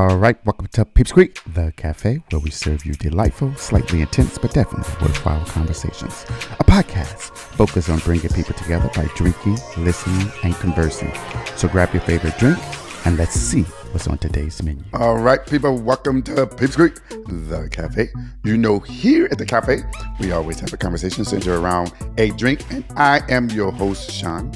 [0.00, 4.38] All right, welcome to Peeps Creek, the cafe where we serve you delightful, slightly intense,
[4.38, 6.24] but definitely worthwhile conversations.
[6.58, 11.12] A podcast focused on bringing people together by drinking, listening, and conversing.
[11.54, 12.58] So grab your favorite drink
[13.06, 13.62] and let's see
[13.92, 14.82] what's on today's menu.
[14.94, 18.08] All right, people, welcome to Peeps Creek, the cafe.
[18.42, 19.84] You know, here at the cafe,
[20.18, 24.52] we always have a conversation centered around a drink, and I am your host, Sean.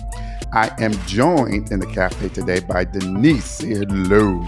[0.52, 3.60] I am joined in the cafe today by Denise.
[3.60, 4.44] Hello.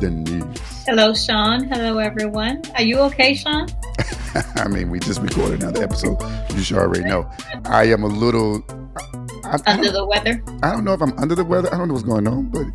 [0.00, 0.84] Denise.
[0.84, 1.64] Hello, Sean.
[1.64, 2.62] Hello, everyone.
[2.74, 3.66] Are you okay, Sean?
[4.56, 6.18] I mean, we just recorded another episode.
[6.54, 7.30] You should already know.
[7.64, 8.62] I am a little
[9.44, 10.42] I, under I the weather.
[10.62, 11.72] I don't know if I'm under the weather.
[11.72, 12.66] I don't know what's going on, but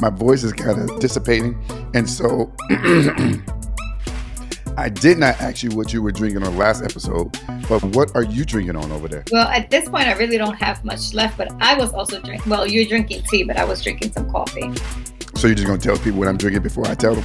[0.00, 1.58] my voice is kind of dissipating,
[1.94, 2.52] and so.
[4.76, 7.36] I did not ask you what you were drinking on the last episode,
[7.68, 9.24] but what are you drinking on over there?
[9.30, 12.48] Well, at this point, I really don't have much left, but I was also drinking.
[12.48, 14.72] Well, you're drinking tea, but I was drinking some coffee.
[15.40, 17.24] So you're just gonna tell people what I'm drinking before I tell them?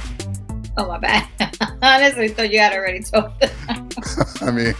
[0.78, 1.28] Oh my bad.
[1.82, 3.50] Honestly, thought you had already told them.
[4.40, 4.74] I mean,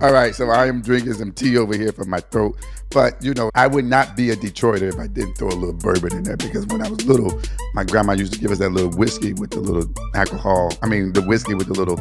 [0.00, 0.32] all right.
[0.32, 2.56] So I am drinking some tea over here for my throat,
[2.90, 5.72] but you know, I would not be a Detroiter if I didn't throw a little
[5.72, 7.42] bourbon in there because when I was little,
[7.74, 10.72] my grandma used to give us that little whiskey with the little alcohol.
[10.80, 11.98] I mean, the whiskey with the little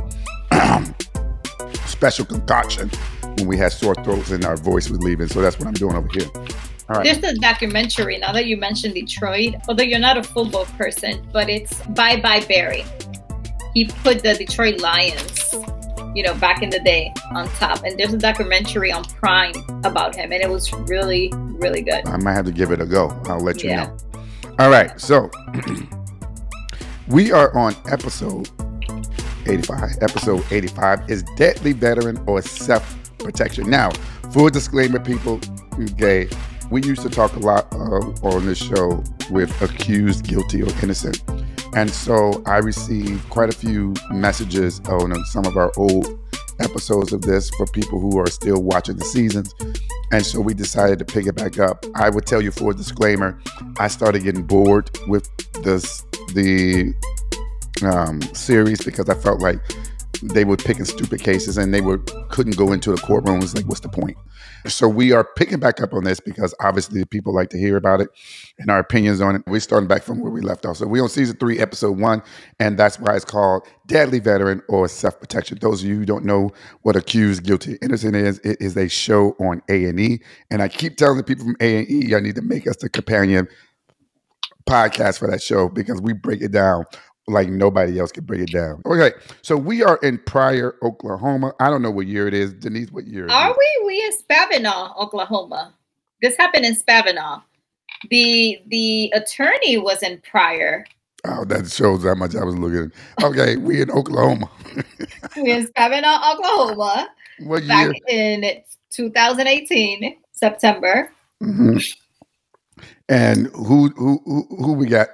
[1.87, 2.91] special concoction
[3.37, 5.29] when we had sore throats and our voice was leaving.
[5.29, 6.29] So that's what I'm doing over here.
[6.87, 11.49] There's a documentary now that you mentioned Detroit, although you're not a football person, but
[11.49, 12.85] it's Bye Bye Barry.
[13.73, 15.55] He put the Detroit Lions,
[16.13, 17.83] you know, back in the day on top.
[17.83, 22.07] And there's a documentary on Prime about him, and it was really, really good.
[22.07, 23.09] I might have to give it a go.
[23.25, 23.85] I'll let you yeah.
[23.85, 23.97] know.
[24.59, 24.99] All right.
[25.01, 25.31] So
[27.07, 28.49] we are on episode
[29.47, 29.97] 85.
[30.01, 33.69] Episode 85 is Deadly Veteran or Self Protection.
[33.69, 33.89] Now,
[34.31, 35.41] full disclaimer, people,
[35.79, 36.29] okay
[36.69, 41.23] we used to talk a lot on this show with accused, guilty, or innocent.
[41.75, 46.19] And so I received quite a few messages on some of our old
[46.59, 49.53] episodes of this for people who are still watching the seasons.
[50.11, 51.85] And so we decided to pick it back up.
[51.95, 53.39] I would tell you for a disclaimer,
[53.77, 55.29] I started getting bored with
[55.63, 56.93] this the
[57.83, 59.59] um, series because I felt like
[60.21, 61.97] they were picking stupid cases and they were
[62.29, 63.39] couldn't go into the courtroom.
[63.39, 64.17] Was like, what's the point?
[64.67, 68.01] So we are picking back up on this because obviously people like to hear about
[68.01, 68.09] it
[68.57, 69.43] and our opinions on it.
[69.45, 70.77] We're starting back from where we left off.
[70.77, 72.23] So we on season three, episode one,
[72.59, 75.57] and that's why it's called Deadly Veteran or Self Protection.
[75.61, 79.35] Those of you who don't know what Accused, Guilty, Innocent is, it is a show
[79.39, 80.21] on A and E.
[80.49, 82.77] And I keep telling the people from A and E, y'all need to make us
[82.77, 83.47] the companion
[84.67, 86.85] podcast for that show because we break it down
[87.27, 88.81] like nobody else could bring it down.
[88.85, 91.53] Okay, so we are in Pryor, Oklahoma.
[91.59, 92.53] I don't know what year it is.
[92.53, 93.27] Denise, what year?
[93.29, 93.85] Are we?
[93.85, 95.73] We in Spavinaw, Oklahoma.
[96.21, 97.41] This happened in Spavinaw.
[98.09, 100.85] The the attorney was in Pryor.
[101.27, 102.91] Oh, that shows how much I was looking.
[103.23, 104.49] Okay, we in Oklahoma.
[105.35, 107.09] we in Spavinaw, Oklahoma.
[107.39, 108.41] What back year?
[108.43, 108.61] in
[108.91, 111.11] 2018 September.
[111.41, 111.77] Mm-hmm.
[113.09, 115.07] And who who who, who we got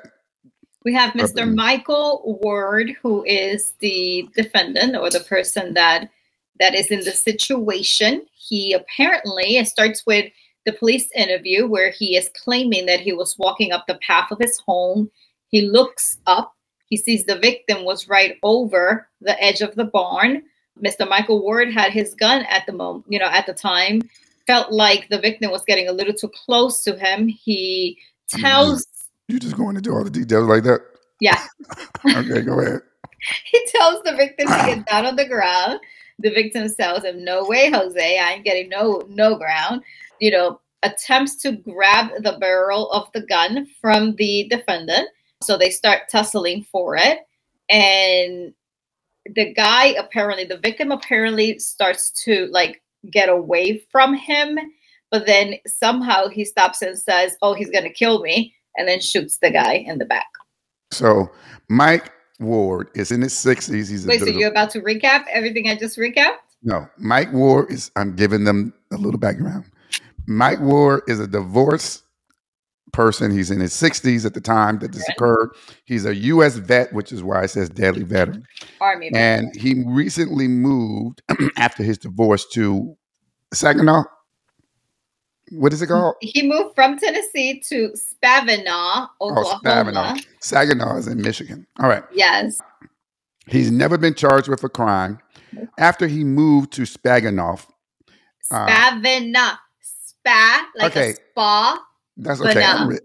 [0.84, 1.52] we have Mr.
[1.54, 6.10] Michael Ward, who is the defendant or the person that
[6.60, 8.26] that is in the situation.
[8.34, 10.32] He apparently it starts with
[10.66, 14.40] the police interview where he is claiming that he was walking up the path of
[14.40, 15.10] his home.
[15.48, 16.54] He looks up,
[16.88, 20.44] he sees the victim was right over the edge of the barn.
[20.84, 21.08] Mr.
[21.08, 24.02] Michael Ward had his gun at the moment, you know, at the time,
[24.48, 27.28] felt like the victim was getting a little too close to him.
[27.28, 27.98] He
[28.32, 28.42] mm-hmm.
[28.42, 28.86] tells
[29.32, 30.82] you just going into all the details like that?
[31.20, 31.42] Yeah.
[32.06, 32.82] okay, go ahead.
[33.46, 35.80] He tells the victim to get down on the ground.
[36.18, 38.18] The victim tells him, "No way, Jose.
[38.18, 39.84] I ain't getting no no ground."
[40.20, 45.08] You know, attempts to grab the barrel of the gun from the defendant.
[45.44, 47.20] So they start tussling for it,
[47.70, 48.56] and
[49.28, 52.82] the guy apparently, the victim apparently starts to like
[53.12, 54.58] get away from him,
[55.12, 59.38] but then somehow he stops and says, "Oh, he's gonna kill me." And then shoots
[59.42, 60.28] the guy in the back.
[60.92, 61.32] So
[61.70, 63.90] Mike Ward is in his 60s.
[63.90, 66.38] He's Wait, so you're about to recap everything I just recapped?
[66.64, 69.66] No, Mike Ward is, I'm giving them a little background.
[70.28, 72.04] Mike Ward is a divorced
[72.94, 73.32] person.
[73.32, 75.52] He's in his 60s at the time that this occurred.
[75.86, 76.58] He's a U.S.
[76.58, 78.46] vet, which is why it says deadly veteran.
[78.80, 79.10] Army.
[79.16, 81.22] And he recently moved
[81.58, 82.96] after his divorce to
[83.54, 84.04] Saginaw,
[85.52, 86.16] what is it called?
[86.22, 89.60] He moved from Tennessee to Spavinaw, Oklahoma.
[89.64, 90.26] Oh, Spavinaw.
[90.40, 91.68] Saginaw is in Michigan.
[91.80, 92.04] All right.
[92.14, 92.60] Yes.
[93.48, 95.20] He's never been charged with a crime.
[95.78, 97.68] After he moved to Spaganoff.
[98.50, 99.58] Uh, Spavinaw.
[99.82, 101.10] Spa, like okay.
[101.12, 101.84] a spa.
[102.18, 103.00] That's okay.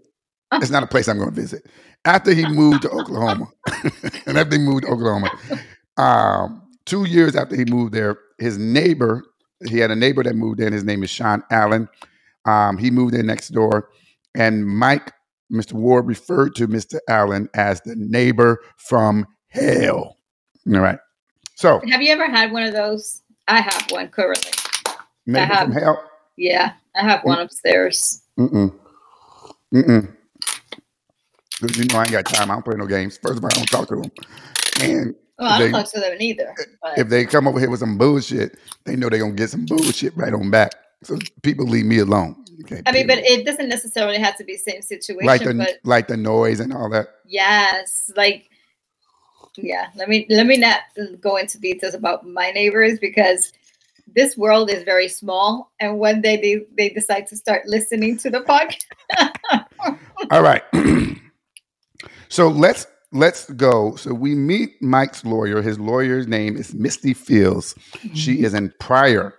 [0.53, 1.65] it's not a place I'm going to visit.
[2.05, 3.47] after he moved to Oklahoma,
[4.27, 5.31] and after he moved to Oklahoma,
[5.97, 9.23] um, two years after he moved there, his neighbor,
[9.67, 10.73] he had a neighbor that moved in.
[10.73, 11.89] His name is Sean Allen.
[12.47, 13.89] Um, he moved in next door,
[14.33, 15.11] and Mike,
[15.51, 15.73] Mr.
[15.73, 16.97] Ward, referred to Mr.
[17.09, 20.17] Allen as the neighbor from hell.
[20.73, 20.99] All right.
[21.55, 23.21] So, have you ever had one of those?
[23.47, 24.51] I have one currently.
[25.25, 26.09] Neighbor have, from hell.
[26.37, 27.43] Yeah, I have one mm.
[27.43, 28.23] upstairs.
[28.39, 28.73] Mm-mm.
[29.73, 30.13] Mm-mm.
[31.61, 32.51] You know, I ain't got time.
[32.51, 33.17] I don't play no games.
[33.17, 34.11] First of all, I don't talk to them.
[34.81, 36.53] And well, I don't they, talk to them either.
[36.81, 36.97] But.
[36.99, 40.15] If they come over here with some bullshit, they know they're gonna get some bullshit
[40.15, 40.71] right on back.
[41.03, 42.43] So people leave me alone.
[42.61, 45.27] Okay, I mean, but it doesn't necessarily have to be same situation.
[45.27, 47.07] Like the but, like the noise and all that.
[47.25, 48.49] Yes, like
[49.55, 49.87] yeah.
[49.95, 50.79] Let me let me not
[51.21, 53.53] go into details about my neighbors because
[54.15, 58.29] this world is very small, and one day they they decide to start listening to
[58.29, 58.85] the podcast.
[60.31, 60.63] all right.
[62.29, 63.95] so let's let's go.
[63.95, 65.61] So we meet Mike's lawyer.
[65.61, 67.73] His lawyer's name is Misty Fields.
[67.73, 68.15] Mm-hmm.
[68.15, 69.35] She is in Pryor,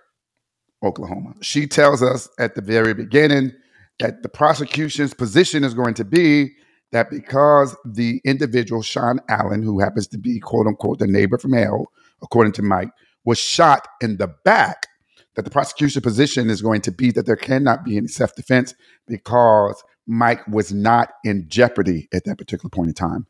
[0.83, 1.33] Oklahoma.
[1.41, 3.51] She tells us at the very beginning
[3.99, 6.51] that the prosecution's position is going to be
[6.91, 11.53] that because the individual, Sean Allen, who happens to be quote unquote the neighbor from
[11.53, 11.91] hell,
[12.21, 12.89] according to Mike,
[13.25, 14.87] was shot in the back,
[15.35, 18.73] that the prosecution position is going to be that there cannot be any self defense
[19.07, 23.27] because Mike was not in jeopardy at that particular point in time.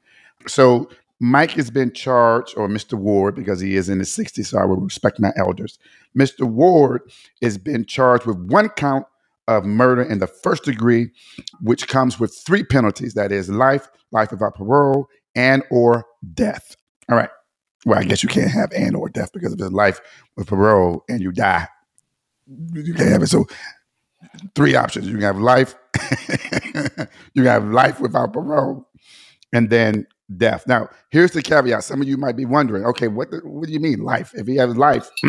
[0.47, 2.93] So Mike has been charged, or Mr.
[2.93, 5.77] Ward, because he is in his 60s, so I will respect my elders.
[6.17, 6.45] Mr.
[6.45, 7.01] Ward
[7.41, 9.05] has been charged with one count
[9.47, 11.09] of murder in the first degree,
[11.59, 13.15] which comes with three penalties.
[13.15, 16.75] That is life, life without parole, and or death.
[17.09, 17.29] All right.
[17.85, 20.01] Well, I guess you can't have and or death because if it's life
[20.35, 21.67] with parole and you die,
[22.73, 23.27] you can't have it.
[23.27, 23.45] So
[24.55, 25.07] three options.
[25.07, 25.75] You can have life,
[27.33, 28.87] you can have life without parole,
[29.53, 30.07] and then
[30.37, 30.67] death.
[30.67, 31.83] Now, here's the caveat.
[31.83, 34.31] Some of you might be wondering, okay, what the, what do you mean life?
[34.35, 35.09] If he has life,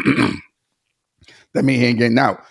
[1.55, 2.43] that means he ain't getting out.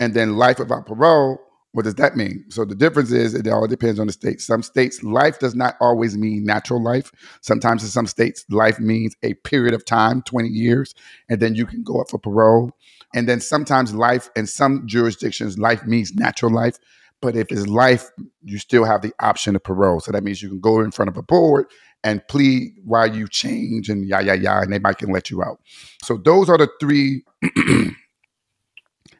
[0.00, 1.38] And then life without parole,
[1.72, 2.44] what does that mean?
[2.50, 4.40] So the difference is it all depends on the state.
[4.40, 7.10] Some states, life does not always mean natural life.
[7.40, 10.94] Sometimes in some states, life means a period of time, 20 years,
[11.28, 12.70] and then you can go up for parole.
[13.12, 16.78] And then sometimes life in some jurisdictions, life means natural life.
[17.20, 18.10] But if it's life,
[18.42, 19.98] you still have the option of parole.
[19.98, 21.66] So that means you can go in front of a board
[22.04, 25.42] and plead while you change and yeah, yeah, yeah, and they might can let you
[25.42, 25.58] out.
[26.04, 27.24] So those are the three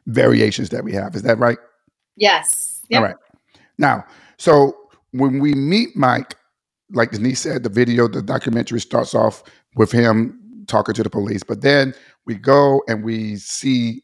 [0.07, 1.17] variations that we have.
[1.17, 1.59] Is that right?
[2.17, 2.83] Yes.
[2.91, 2.99] Yep.
[2.99, 3.17] All right.
[3.79, 4.05] Now,
[4.39, 4.77] so
[5.13, 6.37] when we meet Mike,
[6.93, 9.43] like Denise said, the video, the documentary starts off
[9.77, 11.95] with him talking to the police, but then
[12.27, 14.03] we go and we see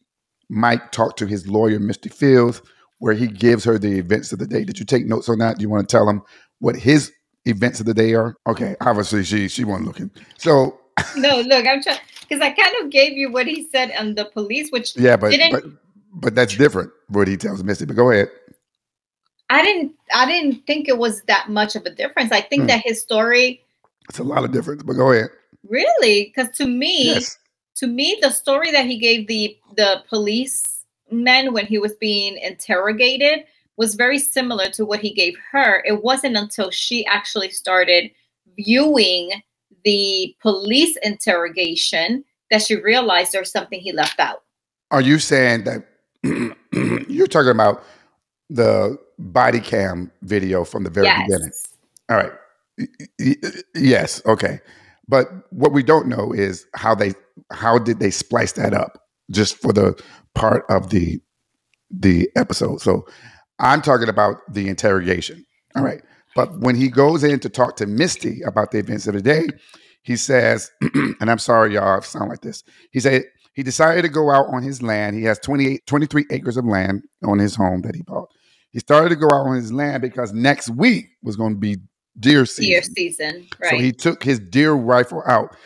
[0.48, 2.62] Mike talk to his lawyer, Misty Fields,
[2.98, 4.64] where he gives her the events of the day.
[4.64, 5.58] Did you take notes on that?
[5.58, 6.22] Do you want to tell him
[6.58, 7.12] what his
[7.44, 8.36] events of the day are?
[8.46, 10.10] Okay, obviously she she wasn't looking.
[10.38, 10.78] So
[11.16, 14.26] no, look, I'm trying because I kind of gave you what he said on the
[14.26, 15.64] police, which yeah, but but
[16.12, 16.90] but that's different.
[17.08, 17.86] What he tells Misty.
[17.86, 18.30] But go ahead.
[19.48, 22.32] I didn't I didn't think it was that much of a difference.
[22.32, 22.66] I think hmm.
[22.68, 23.62] that his story.
[24.08, 25.30] It's a lot of difference, but go ahead.
[25.68, 27.38] Really, because to me, yes.
[27.76, 32.38] to me, the story that he gave the the police men when he was being
[32.38, 33.44] interrogated
[33.80, 35.82] was very similar to what he gave her.
[35.86, 38.10] It wasn't until she actually started
[38.54, 39.30] viewing
[39.86, 44.42] the police interrogation that she realized there's something he left out.
[44.90, 45.86] Are you saying that
[47.08, 47.82] you're talking about
[48.50, 51.26] the body cam video from the very yes.
[51.26, 51.52] beginning?
[52.10, 52.32] All right.
[53.74, 54.20] Yes.
[54.26, 54.60] Okay.
[55.08, 57.14] But what we don't know is how they
[57.50, 59.98] how did they splice that up just for the
[60.34, 61.18] part of the
[61.90, 62.82] the episode.
[62.82, 63.06] So
[63.60, 65.44] I'm talking about the interrogation.
[65.76, 66.02] All right.
[66.34, 69.48] But when he goes in to talk to Misty about the events of the day,
[70.02, 70.70] he says,
[71.20, 72.62] and I'm sorry, y'all, I sound like this.
[72.92, 73.24] He said
[73.54, 75.16] he decided to go out on his land.
[75.16, 78.28] He has 28, 23 acres of land on his home that he bought.
[78.70, 81.76] He started to go out on his land because next week was going to be
[82.18, 82.70] deer season.
[82.70, 83.70] Deer season, right.
[83.70, 85.56] So he took his deer rifle out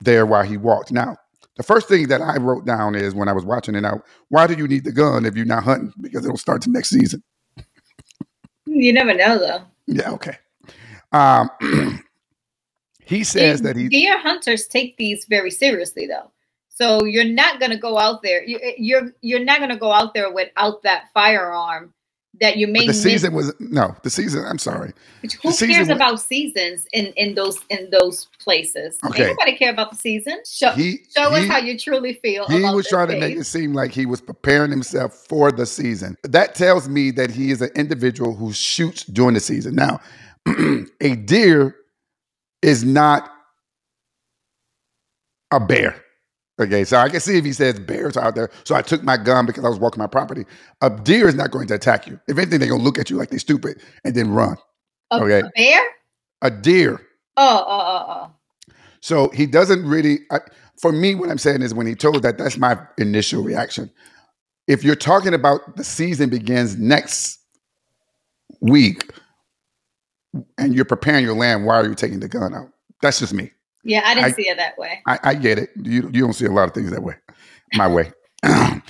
[0.00, 0.90] there while he walked.
[0.90, 1.16] Now,
[1.60, 4.46] the first thing that I wrote down is when I was watching it out, why
[4.46, 5.92] do you need the gun if you're not hunting?
[6.00, 7.22] Because it'll start the next season.
[8.64, 9.60] You never know, though.
[9.86, 10.38] Yeah, okay.
[11.12, 11.50] Um,
[13.04, 16.30] he says that he deer hunters take these very seriously, though.
[16.70, 18.42] So you're not going to go out there.
[18.42, 21.92] You, you're you're not going to go out there without that firearm
[22.40, 22.80] that you may.
[22.80, 23.94] But the season was no.
[24.02, 24.44] The season.
[24.46, 24.92] I'm sorry.
[25.22, 28.98] But who the cares about seasons in in those in those places?
[29.04, 29.28] Okay.
[29.28, 30.38] Nobody care about the season.
[30.46, 32.46] Show, he, show he, us how you truly feel.
[32.46, 36.16] He was trying to make it seem like he was preparing himself for the season.
[36.22, 39.74] That tells me that he is an individual who shoots during the season.
[39.74, 40.00] Now,
[41.00, 41.76] a deer
[42.62, 43.30] is not
[45.50, 46.02] a bear.
[46.60, 48.50] Okay, so I can see if he says bears out there.
[48.64, 50.44] So I took my gun because I was walking my property.
[50.82, 52.20] A deer is not going to attack you.
[52.28, 54.56] If anything, they're gonna look at you like they're stupid and then run.
[55.10, 55.80] A, okay, a bear.
[56.42, 57.00] A deer.
[57.38, 58.74] Oh, oh, oh, oh.
[59.00, 60.20] So he doesn't really.
[60.30, 60.40] I,
[60.82, 63.90] for me, what I'm saying is when he told that, that's my initial reaction.
[64.66, 67.38] If you're talking about the season begins next
[68.60, 69.10] week,
[70.58, 72.68] and you're preparing your land, why are you taking the gun out?
[73.00, 73.50] That's just me.
[73.82, 75.02] Yeah, I didn't I, see it that way.
[75.06, 75.70] I, I, get it.
[75.76, 77.14] You you don't see a lot of things that way.
[77.74, 78.12] My way.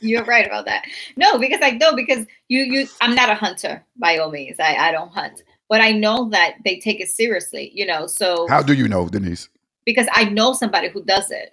[0.00, 0.84] You're right about that.
[1.16, 4.58] No, because I know because you you I'm not a hunter by all means.
[4.60, 7.70] I I don't hunt, but I know that they take it seriously.
[7.74, 9.48] You know, so how do you know, Denise?
[9.84, 11.52] Because I know somebody who does it.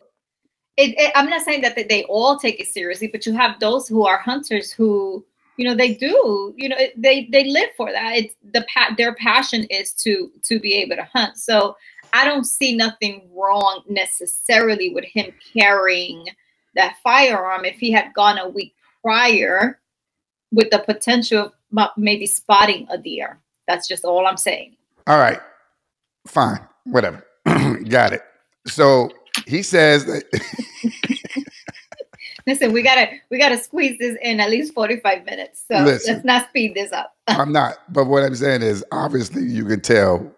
[0.78, 3.88] It, it, I'm not saying that they all take it seriously, but you have those
[3.88, 5.26] who are hunters who
[5.60, 8.66] you know they do you know they they live for that it's the
[8.98, 11.76] their passion is to to be able to hunt so
[12.14, 16.26] i don't see nothing wrong necessarily with him carrying
[16.76, 19.80] that firearm if he had gone a week prior
[20.52, 23.40] with the potential of maybe spotting a deer.
[23.68, 24.76] That's just all i'm saying.
[25.08, 25.40] All right.
[26.28, 26.60] Fine.
[26.86, 27.26] Whatever.
[27.46, 28.22] Got it.
[28.68, 29.10] So
[29.48, 30.24] he says that
[32.48, 35.64] Listen, we gotta we gotta squeeze this in at least 45 minutes.
[35.68, 37.16] So Listen, let's not speed this up.
[37.28, 40.36] I'm not, but what I'm saying is obviously you can tell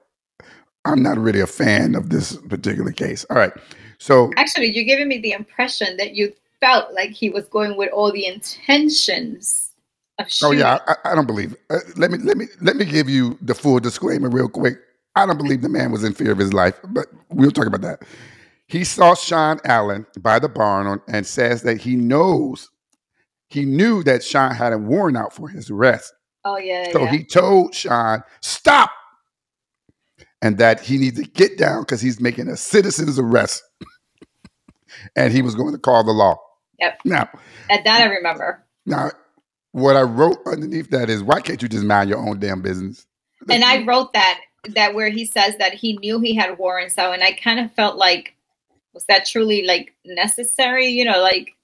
[0.86, 3.26] I'm not really a fan of this particular case.
[3.30, 3.54] All right.
[3.98, 7.92] So actually you're giving me the impression that you felt like he was going with
[7.92, 9.72] all the intentions
[10.20, 10.58] of shooting.
[10.58, 11.56] Oh yeah, I, I don't believe.
[11.70, 14.78] Uh, let me let me let me give you the full disclaimer real quick.
[15.16, 17.82] I don't believe the man was in fear of his life, but we'll talk about
[17.82, 18.04] that.
[18.68, 22.70] He saw Sean Allen by the barn and says that he knows,
[23.50, 26.14] he knew that Sean had a warrant out for his arrest.
[26.46, 26.90] Oh, yeah.
[26.94, 27.12] So yeah.
[27.12, 28.90] he told Sean, stop,
[30.42, 33.64] and that he needs to get down because he's making a citizen's arrest.
[35.16, 36.38] and he was going to call the law.
[36.80, 37.00] Yep.
[37.06, 37.30] Now,
[37.70, 38.64] at that I remember.
[38.86, 39.12] Now,
[39.72, 43.06] what I wrote underneath that is, why can't you just mind your own damn business?
[43.50, 47.14] And I wrote that that where he says that he knew he had warrants out,
[47.14, 48.36] and I kind of felt like
[48.94, 50.88] was that truly like necessary?
[50.88, 51.56] You know, like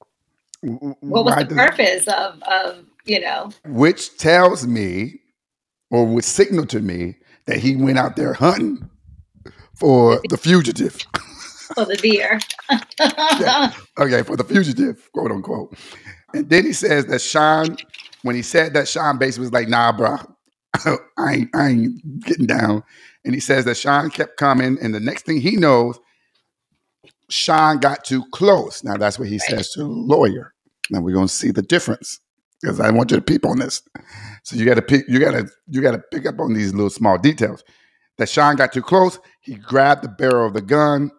[0.61, 3.51] what was Why the purpose of of you know?
[3.65, 5.19] Which tells me,
[5.91, 7.15] or would signal to me
[7.47, 8.89] that he went out there hunting
[9.75, 10.97] for the fugitive.
[11.75, 12.39] For the deer.
[13.39, 13.73] yeah.
[13.97, 15.75] Okay, for the fugitive, quote unquote.
[16.33, 17.77] And then he says that Sean,
[18.21, 20.17] when he said that, Sean basically was like, nah, bro,
[21.17, 22.83] I ain't, I ain't getting down.
[23.25, 25.99] And he says that Sean kept coming, and the next thing he knows,
[27.29, 28.83] Sean got too close.
[28.83, 30.53] Now that's what he says to the lawyer.
[30.89, 32.19] Now we're gonna see the difference
[32.61, 33.81] because I want you to peep on this.
[34.43, 35.05] So you got to pick.
[35.07, 37.63] You got to you got to pick up on these little small details.
[38.17, 39.19] That Sean got too close.
[39.41, 41.11] He grabbed the barrel of the gun.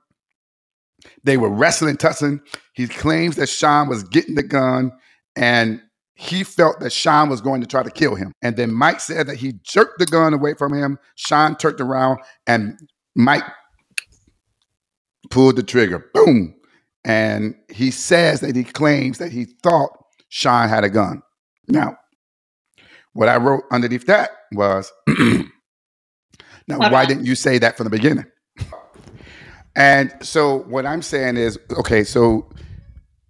[1.23, 2.41] They were wrestling, tussling.
[2.73, 4.91] He claims that Sean was getting the gun
[5.37, 5.81] and
[6.15, 8.33] he felt that Sean was going to try to kill him.
[8.43, 10.99] And then Mike said that he jerked the gun away from him.
[11.15, 12.19] Sean turned around
[12.49, 12.77] and
[13.15, 13.45] Mike
[15.31, 16.55] pulled the trigger, boom.
[17.05, 19.91] And he says that he claims that he thought
[20.29, 21.23] Sean had a gun.
[21.69, 21.99] Now,
[23.13, 24.93] what I wrote underneath that was,
[26.67, 28.27] now, why didn't you say that from the beginning?
[29.77, 32.51] And so what I'm saying is, okay, so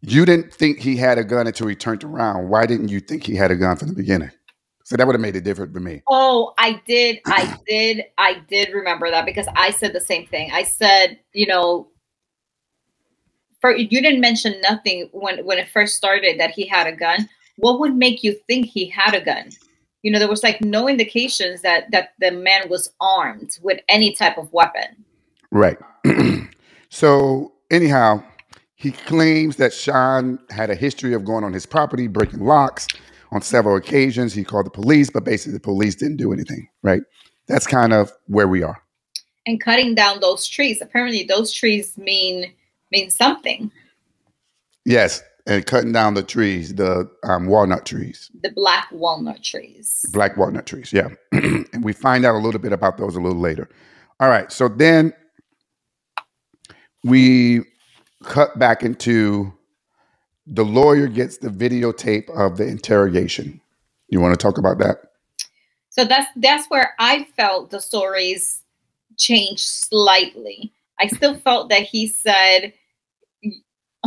[0.01, 2.49] you didn't think he had a gun until he turned around.
[2.49, 4.31] Why didn't you think he had a gun from the beginning?
[4.85, 6.03] So that would have made it different for me.
[6.09, 7.21] Oh, I did.
[7.27, 8.05] I did.
[8.17, 10.51] I did remember that because I said the same thing.
[10.51, 11.89] I said, you know,
[13.61, 17.29] for you didn't mention nothing when when it first started that he had a gun.
[17.59, 19.51] What would make you think he had a gun?
[20.03, 24.15] You know, there was like no indications that that the man was armed with any
[24.15, 25.05] type of weapon.
[25.51, 25.77] Right.
[26.89, 28.23] so anyhow,
[28.77, 32.87] he claims that Sean had a history of going on his property, breaking locks
[33.33, 34.33] on several occasions.
[34.33, 37.03] He called the police, but basically the police didn't do anything, right?
[37.49, 38.81] That's kind of where we are.
[39.47, 40.81] And cutting down those trees.
[40.81, 42.53] Apparently, those trees mean
[42.93, 43.73] mean something.
[44.85, 48.31] Yes, and cutting down the trees, the um, walnut trees.
[48.43, 50.05] The black walnut trees.
[50.13, 51.09] Black walnut trees, yeah.
[51.33, 53.69] and we find out a little bit about those a little later.
[54.21, 55.15] All right, so then
[57.03, 57.63] we
[58.25, 59.53] cut back into
[60.47, 63.61] the lawyer gets the videotape of the interrogation.
[64.09, 64.97] You want to talk about that?
[65.91, 68.63] So that's that's where I felt the stories
[69.17, 70.73] changed slightly.
[71.01, 72.73] I still felt that he said,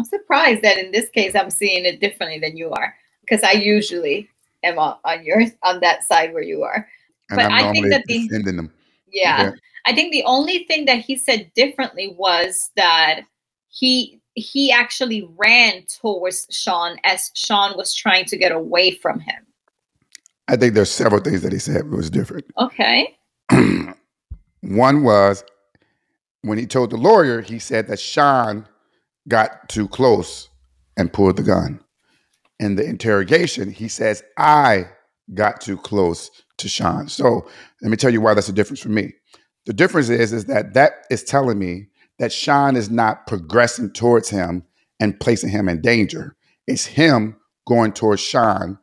[0.01, 3.51] I'm surprised that in this case I'm seeing it differently than you are, because I
[3.51, 4.27] usually
[4.63, 6.87] am on, on yours on that side where you are.
[7.29, 8.73] And but I think that the defending them.
[9.11, 9.59] yeah, Okay.
[9.85, 13.21] I think the only thing that he said differently was that
[13.69, 19.45] he he actually ran towards Sean as Sean was trying to get away from him.
[20.47, 22.45] I think there's several things that he said was different.
[22.57, 23.15] Okay.
[24.61, 25.43] One was
[26.41, 28.67] when he told the lawyer, he said that Sean
[29.27, 30.49] got too close
[30.97, 31.79] and pulled the gun.
[32.59, 34.85] In the interrogation, he says, I
[35.33, 37.07] got too close to Sean.
[37.07, 37.47] So
[37.81, 39.13] let me tell you why that's a difference for me.
[39.65, 41.87] The difference is, is that that is telling me
[42.19, 44.63] that Sean is not progressing towards him
[44.99, 46.35] and placing him in danger.
[46.67, 47.37] It's him
[47.67, 48.77] going towards Sean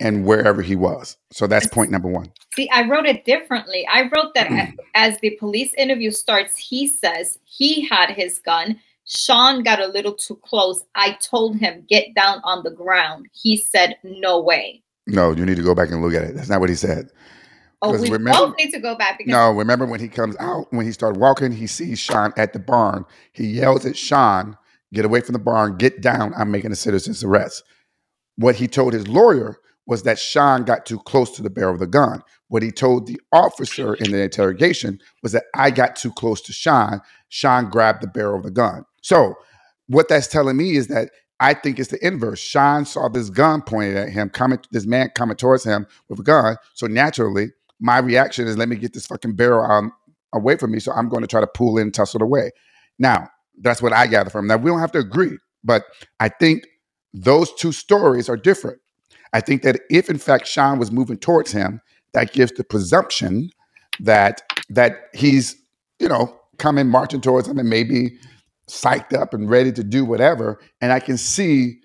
[0.00, 1.16] and wherever he was.
[1.32, 2.32] So that's point number one.
[2.54, 3.86] See, I wrote it differently.
[3.90, 4.74] I wrote that Hmm.
[4.94, 8.80] as the police interview starts, he says he had his gun.
[9.06, 10.84] Sean got a little too close.
[10.94, 13.26] I told him, get down on the ground.
[13.32, 14.82] He said, no way.
[15.06, 16.34] No, you need to go back and look at it.
[16.36, 17.10] That's not what he said.
[17.82, 20.66] Oh, we remember- both need to go back because No, remember when he comes out,
[20.70, 23.04] when he started walking, he sees Sean at the barn.
[23.32, 24.56] He yells at Sean,
[24.94, 26.32] get away from the barn, get down.
[26.36, 27.64] I'm making a citizen's arrest.
[28.36, 31.80] What he told his lawyer was that Sean got too close to the barrel of
[31.80, 32.22] the gun.
[32.46, 36.52] What he told the officer in the interrogation was that I got too close to
[36.52, 37.00] Sean.
[37.30, 38.84] Sean grabbed the barrel of the gun.
[39.02, 39.34] So,
[39.88, 42.38] what that's telling me is that I think it's the inverse.
[42.38, 46.22] Sean saw this gun pointed at him, coming, this man coming towards him with a
[46.22, 46.56] gun.
[46.74, 47.48] So naturally,
[47.80, 49.92] my reaction is, let me get this fucking barrel um,
[50.32, 50.78] away from me.
[50.78, 52.52] So I'm going to try to pull in, tussle it away.
[52.98, 53.28] Now,
[53.60, 54.46] that's what I gather from.
[54.46, 55.82] Now we don't have to agree, but
[56.20, 56.66] I think
[57.12, 58.78] those two stories are different.
[59.32, 61.80] I think that if in fact Sean was moving towards him,
[62.12, 63.50] that gives the presumption
[64.00, 65.56] that that he's,
[65.98, 68.16] you know, coming marching towards him and maybe
[68.68, 70.60] psyched up and ready to do whatever.
[70.80, 71.80] And I can see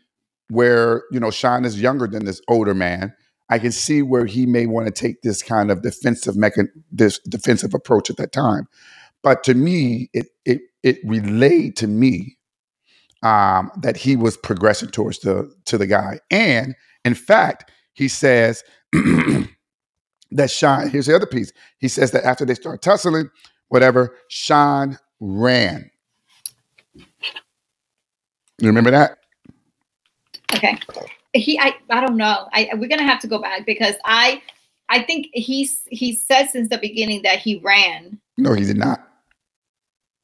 [0.49, 3.13] where, you know, Sean is younger than this older man.
[3.49, 7.19] I can see where he may want to take this kind of defensive mechan- this
[7.19, 8.67] defensive approach at that time.
[9.23, 12.37] But to me, it it it relayed to me
[13.23, 18.63] um, that he was progressing towards the to the guy, and in fact, he says
[18.93, 20.89] that Sean.
[20.89, 21.51] Here's the other piece.
[21.79, 23.29] He says that after they start tussling,
[23.69, 25.89] whatever, Sean ran.
[28.59, 29.19] You remember that?
[30.53, 30.77] Okay.
[31.33, 32.47] He I I don't know.
[32.53, 34.41] I we're gonna have to go back because I
[34.89, 38.19] I think he's he said since the beginning that he ran.
[38.37, 39.07] No, he did not.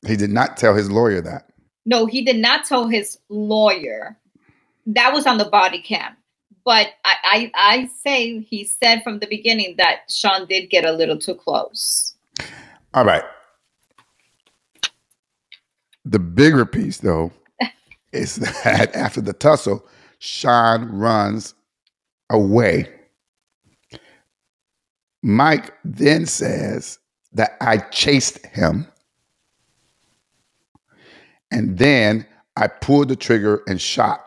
[0.08, 1.50] He did not tell his lawyer that.
[1.86, 4.17] No, he did not tell his lawyer.
[4.86, 6.15] That was on the body cam.
[6.65, 10.91] But I, I I say he said from the beginning that Sean did get a
[10.91, 12.15] little too close.
[12.93, 13.24] All right.
[16.06, 17.32] The bigger piece, though,
[18.13, 19.86] is that after the tussle,
[20.19, 21.54] Sean runs
[22.30, 22.89] away.
[25.21, 26.99] Mike then says
[27.34, 28.88] that I chased him.
[31.52, 32.26] And then
[32.58, 34.26] I pulled the trigger and shot.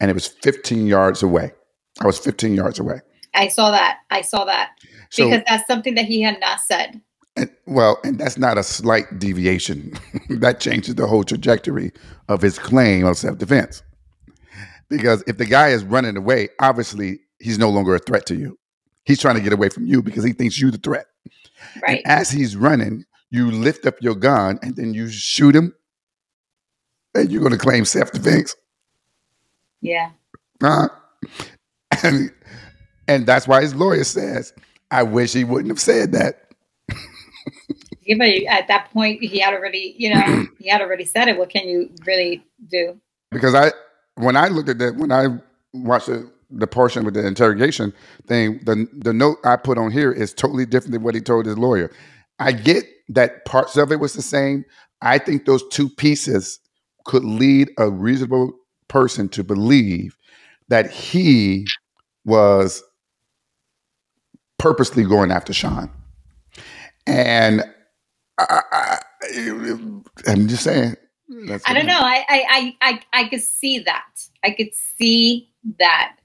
[0.00, 1.52] And it was 15 yards away.
[2.00, 3.00] I was 15 yards away.
[3.34, 3.98] I saw that.
[4.10, 4.70] I saw that.
[5.10, 7.00] So, because that's something that he had not said.
[7.36, 9.92] And, well, and that's not a slight deviation.
[10.28, 11.92] that changes the whole trajectory
[12.28, 13.82] of his claim of self defense.
[14.88, 18.58] Because if the guy is running away, obviously he's no longer a threat to you.
[19.04, 21.06] He's trying to get away from you because he thinks you're the threat.
[21.82, 22.00] Right.
[22.04, 25.74] And as he's running, you lift up your gun and then you shoot him,
[27.14, 28.54] and you're going to claim self defense.
[29.80, 30.10] Yeah.
[30.62, 30.88] Uh,
[32.04, 32.32] and,
[33.08, 34.52] and that's why his lawyer says,
[34.90, 36.43] I wish he wouldn't have said that.
[38.06, 41.38] Yeah, but at that point he had already, you know, he had already said it.
[41.38, 43.00] What can you really do?
[43.30, 43.72] Because I,
[44.16, 45.28] when I looked at that, when I
[45.72, 47.92] watched the, the portion with the interrogation
[48.26, 51.46] thing, the, the note I put on here is totally different than what he told
[51.46, 51.90] his lawyer.
[52.38, 54.64] I get that parts of it was the same.
[55.00, 56.58] I think those two pieces
[57.06, 58.52] could lead a reasonable
[58.88, 60.16] person to believe
[60.68, 61.66] that he
[62.24, 62.82] was
[64.58, 65.90] purposely going after Sean.
[67.06, 67.62] And
[68.38, 68.98] I, I,
[70.26, 70.96] am just saying.
[71.30, 71.46] Hmm.
[71.46, 72.00] that's I don't know.
[72.00, 74.06] I I I I, I could see that.
[74.42, 76.16] I could see that.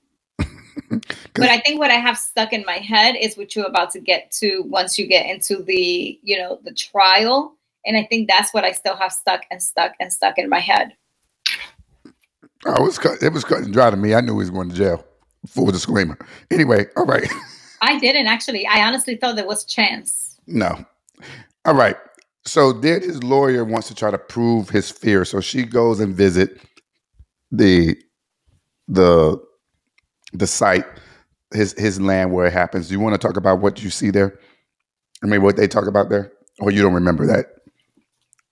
[0.90, 4.00] but I think what I have stuck in my head is what you're about to
[4.00, 7.56] get to once you get into the, you know, the trial.
[7.86, 10.60] And I think that's what I still have stuck and stuck and stuck in my
[10.60, 10.96] head.
[12.66, 14.14] I was cut, it was cut and dry to me.
[14.14, 15.06] I knew he was going to jail.
[15.48, 16.18] Full disclaimer.
[16.52, 17.30] Anyway, all right.
[17.82, 18.68] I didn't actually.
[18.68, 20.29] I honestly thought there was chance.
[20.50, 20.84] No.
[21.66, 21.96] All right.
[22.46, 25.24] So then his lawyer wants to try to prove his fear.
[25.24, 26.60] So she goes and visit
[27.52, 27.96] the
[28.88, 29.40] the
[30.34, 30.86] the site,
[31.54, 32.88] his his land where it happens.
[32.88, 34.40] Do you want to talk about what you see there?
[35.24, 36.32] I mean, what they talk about there?
[36.60, 37.48] Or you don't remember that?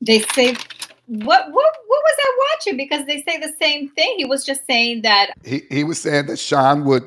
[0.02, 0.56] They say
[1.08, 2.78] what what what was I watching?
[2.78, 4.16] Because they say the same thing.
[4.18, 7.04] He was just saying that he he was saying that Sean would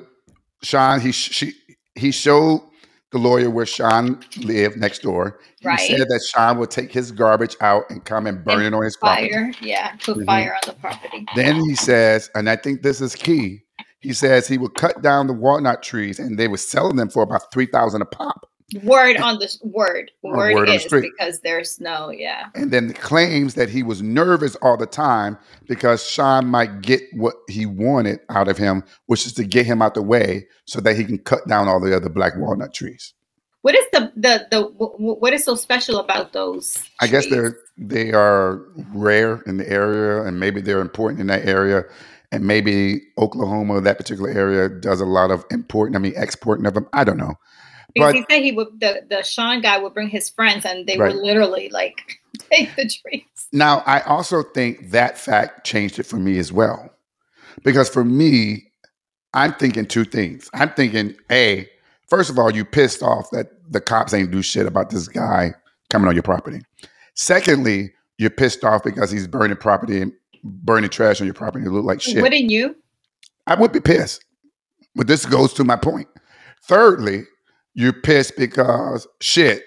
[0.63, 1.53] Sean he she
[1.95, 2.63] he showed
[3.13, 5.41] the lawyer where Sean lived next door.
[5.61, 5.81] He Right.
[5.81, 8.85] said that Sean would take his garbage out and come and burn And it on
[8.85, 9.31] his property.
[9.31, 10.27] fire, yeah, put Mhm.
[10.27, 11.27] fire on the property.
[11.35, 13.63] Then he says, and I think this is key.
[14.01, 17.23] He says he would cut down the walnut trees and they were selling them for
[17.23, 18.47] about three thousand a pop.
[18.83, 20.11] Word on the word.
[20.23, 22.49] Or Word, word is because there's no, yeah.
[22.55, 27.35] And then claims that he was nervous all the time because Sean might get what
[27.49, 30.97] he wanted out of him, which is to get him out the way so that
[30.97, 33.13] he can cut down all the other black walnut trees.
[33.63, 36.79] What is the the the wh- wh- what is so special about those?
[37.01, 38.63] I guess they're they are
[38.95, 41.85] rare in the area, and maybe they're important in that area,
[42.33, 45.95] and maybe Oklahoma, that particular area, does a lot of importing.
[45.95, 46.89] I mean, exporting of them.
[46.95, 47.35] I don't know.
[47.95, 50.87] Because but- he said he would the the Sean guy would bring his friends and
[50.87, 51.15] they Right.
[51.15, 52.01] would literally like
[52.51, 53.25] take the trees.
[53.53, 56.89] Now, I also think that fact changed it for me as well,
[57.65, 58.71] because for me,
[59.35, 60.49] I'm thinking two things.
[60.55, 61.69] I'm thinking, a
[62.09, 65.53] first of all, you pissed off that the cops ain't do shit about this guy
[65.91, 66.61] coming on your property.
[67.15, 70.13] Secondly, you're pissed off because he's burning property and
[70.45, 71.65] burning trash on your property.
[71.67, 72.23] It look like shit.
[72.23, 72.77] Wouldn't you?
[73.47, 74.25] I would be pissed.
[74.95, 76.09] But this goes to my point.
[76.65, 77.25] Thirdly,
[77.81, 79.65] you're pissed because shit,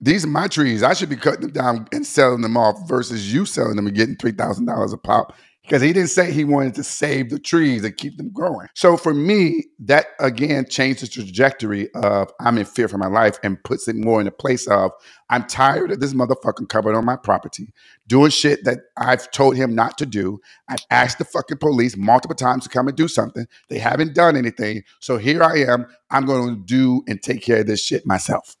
[0.00, 0.82] these are my trees.
[0.82, 3.96] I should be cutting them down and selling them off versus you selling them and
[3.96, 7.96] getting $3,000 a pop because he didn't say he wanted to save the trees and
[7.96, 8.68] keep them growing.
[8.74, 13.38] So for me, that again changed the trajectory of I'm in fear for my life
[13.42, 14.90] and puts it more in the place of
[15.30, 17.72] I'm tired of this motherfucking covered on my property
[18.06, 20.40] doing shit that I've told him not to do.
[20.68, 23.46] I've asked the fucking police multiple times to come and do something.
[23.68, 24.82] They haven't done anything.
[25.00, 25.86] So here I am.
[26.10, 28.56] I'm going to do and take care of this shit myself.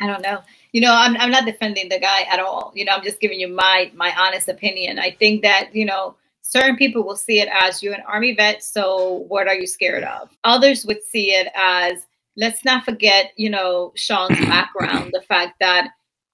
[0.00, 0.40] I don't know.
[0.72, 2.72] You know, I'm I'm not defending the guy at all.
[2.74, 4.98] You know, I'm just giving you my my honest opinion.
[4.98, 8.62] I think that, you know, certain people will see it as you're an army vet,
[8.62, 10.30] so what are you scared of?
[10.44, 12.06] Others would see it as
[12.36, 15.90] let's not forget, you know, Sean's background, the fact that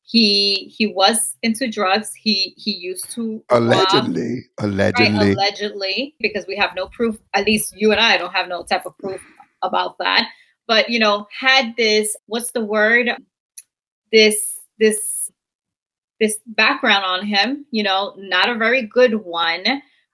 [0.07, 2.15] he he was into drugs.
[2.15, 5.33] He he used to rob, Allegedly, right, allegedly.
[5.33, 7.19] allegedly, because we have no proof.
[7.35, 9.21] At least you and I don't have no type of proof
[9.63, 10.29] about that.
[10.69, 13.11] But you know, had this what's the word?
[14.13, 15.31] This this
[16.21, 19.65] this background on him, you know, not a very good one,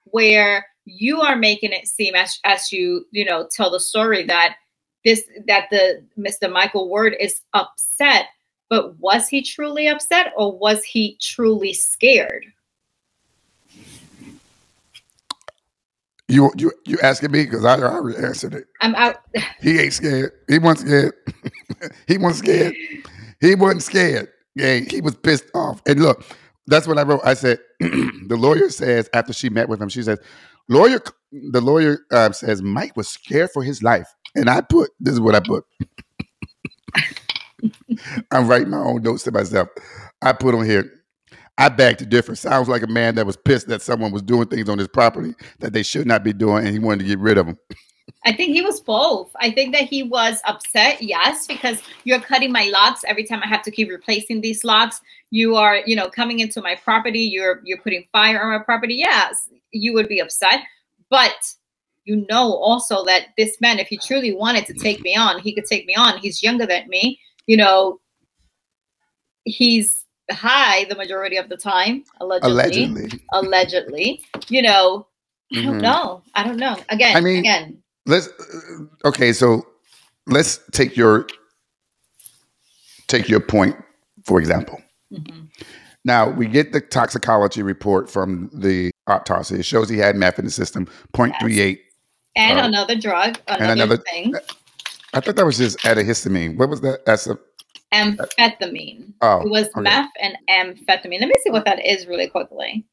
[0.04, 4.56] where you are making it seem as as you you know tell the story that
[5.04, 6.50] this that the Mr.
[6.50, 8.26] Michael Ward is upset.
[8.68, 12.46] But was he truly upset or was he truly scared?
[16.28, 18.64] You you you asking me because I already answered it.
[18.80, 19.16] I'm out.
[19.60, 20.32] He ain't scared.
[20.48, 21.92] He wasn't scared.
[22.06, 22.74] he wasn't scared.
[23.42, 24.30] He wasn't scared.
[24.54, 25.82] Yeah, he was pissed off.
[25.86, 26.24] And look,
[26.68, 27.20] that's what I wrote.
[27.24, 30.18] I said the lawyer says after she met with him, she says,
[30.68, 31.00] lawyer.
[31.32, 35.20] The lawyer uh, says Mike was scared for his life, and I put this is
[35.20, 35.64] what I put.
[38.30, 39.68] I'm writing my own notes to myself.
[40.22, 40.92] I put on here.
[41.58, 42.34] I beg to differ.
[42.34, 45.34] Sounds like a man that was pissed that someone was doing things on his property
[45.60, 47.58] that they should not be doing, and he wanted to get rid of them.
[48.24, 49.34] I think he was both.
[49.40, 53.48] I think that he was upset, yes, because you're cutting my locks every time I
[53.48, 55.00] have to keep replacing these locks.
[55.30, 57.20] You are, you know, coming into my property.
[57.20, 58.94] You're you're putting fire on my property.
[58.94, 60.60] Yes, you would be upset,
[61.10, 61.52] but
[62.04, 65.52] you know also that this man, if he truly wanted to take me on, he
[65.52, 66.18] could take me on.
[66.18, 67.18] He's younger than me.
[67.46, 68.00] You know,
[69.44, 72.54] he's high the majority of the time, allegedly.
[72.54, 75.06] Allegedly, Allegedly, you know.
[75.54, 75.82] I don't Mhm.
[75.82, 76.22] know.
[76.34, 76.78] I don't know.
[76.88, 78.28] Again, I mean, again, let's
[79.04, 79.62] okay so
[80.26, 81.26] let's take your
[83.08, 83.76] take your point
[84.24, 84.80] for example
[85.12, 85.48] mhm.
[86.04, 90.44] now we get the toxicology report from the autopsy it shows he had meth in
[90.44, 91.78] the system 0.38
[92.34, 94.34] and Uh, another drug, another, another- thing,
[95.14, 97.38] i thought that was just antihistamine what was that that's a
[97.92, 99.12] amphetamine.
[99.20, 99.82] oh It was okay.
[99.82, 101.20] meth and amphetamine.
[101.20, 102.86] Let me see what that is really quickly.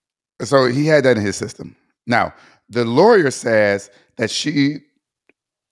[0.44, 2.34] so he had that in his system now
[2.70, 4.80] the lawyer says that she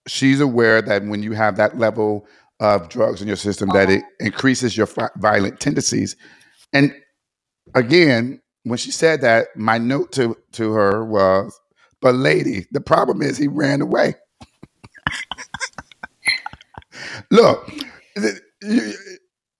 [0.08, 2.26] she's aware that when you have that level
[2.60, 4.24] of drugs in your system that it oh.
[4.24, 6.16] increases your fi- violent tendencies.
[6.72, 6.94] And
[7.74, 11.58] again when she said that my note to to her was
[12.00, 14.14] but lady the problem is he ran away.
[17.30, 17.70] Look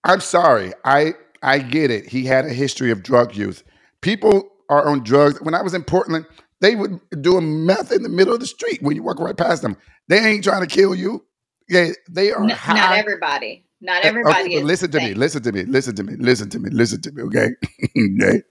[0.04, 0.72] i'm sorry.
[0.84, 2.06] I i get it.
[2.06, 3.62] He had a history of drug use.
[4.00, 5.40] People are on drugs.
[5.40, 6.26] When i was in portland
[6.60, 9.36] they would do a meth in the middle of the street when you walk right
[9.36, 9.76] past them
[10.08, 11.24] they ain't trying to kill you
[11.68, 13.64] yeah they are N- high not everybody.
[13.80, 14.56] Not eh, everybody.
[14.56, 15.14] Okay, listen to me.
[15.14, 15.64] Listen to me.
[15.64, 16.16] Listen to me.
[16.16, 16.70] Listen to me.
[16.70, 17.22] Listen to me.
[17.22, 17.50] Okay.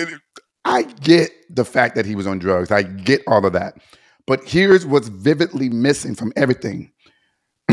[0.00, 0.16] okay.
[0.64, 2.70] I get the fact that he was on drugs.
[2.70, 3.78] I get all of that.
[4.26, 6.92] But here's what's vividly missing from everything.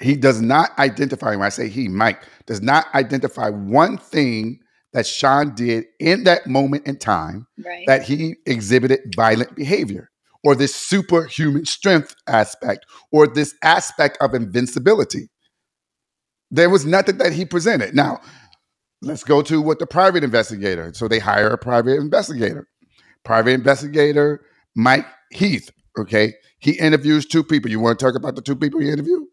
[0.00, 4.60] he does not identify, when I say he, Mike, does not identify one thing
[4.92, 7.86] that Sean did in that moment in time right.
[7.86, 10.10] that he exhibited violent behavior
[10.42, 15.28] or this superhuman strength aspect or this aspect of invincibility.
[16.50, 17.94] There was nothing that he presented.
[17.94, 18.20] Now,
[19.02, 20.92] let's go to what the private investigator.
[20.94, 22.66] So they hire a private investigator.
[23.24, 25.70] Private investigator Mike Heath.
[25.98, 27.70] Okay, he interviews two people.
[27.70, 29.26] You want to talk about the two people he interviewed?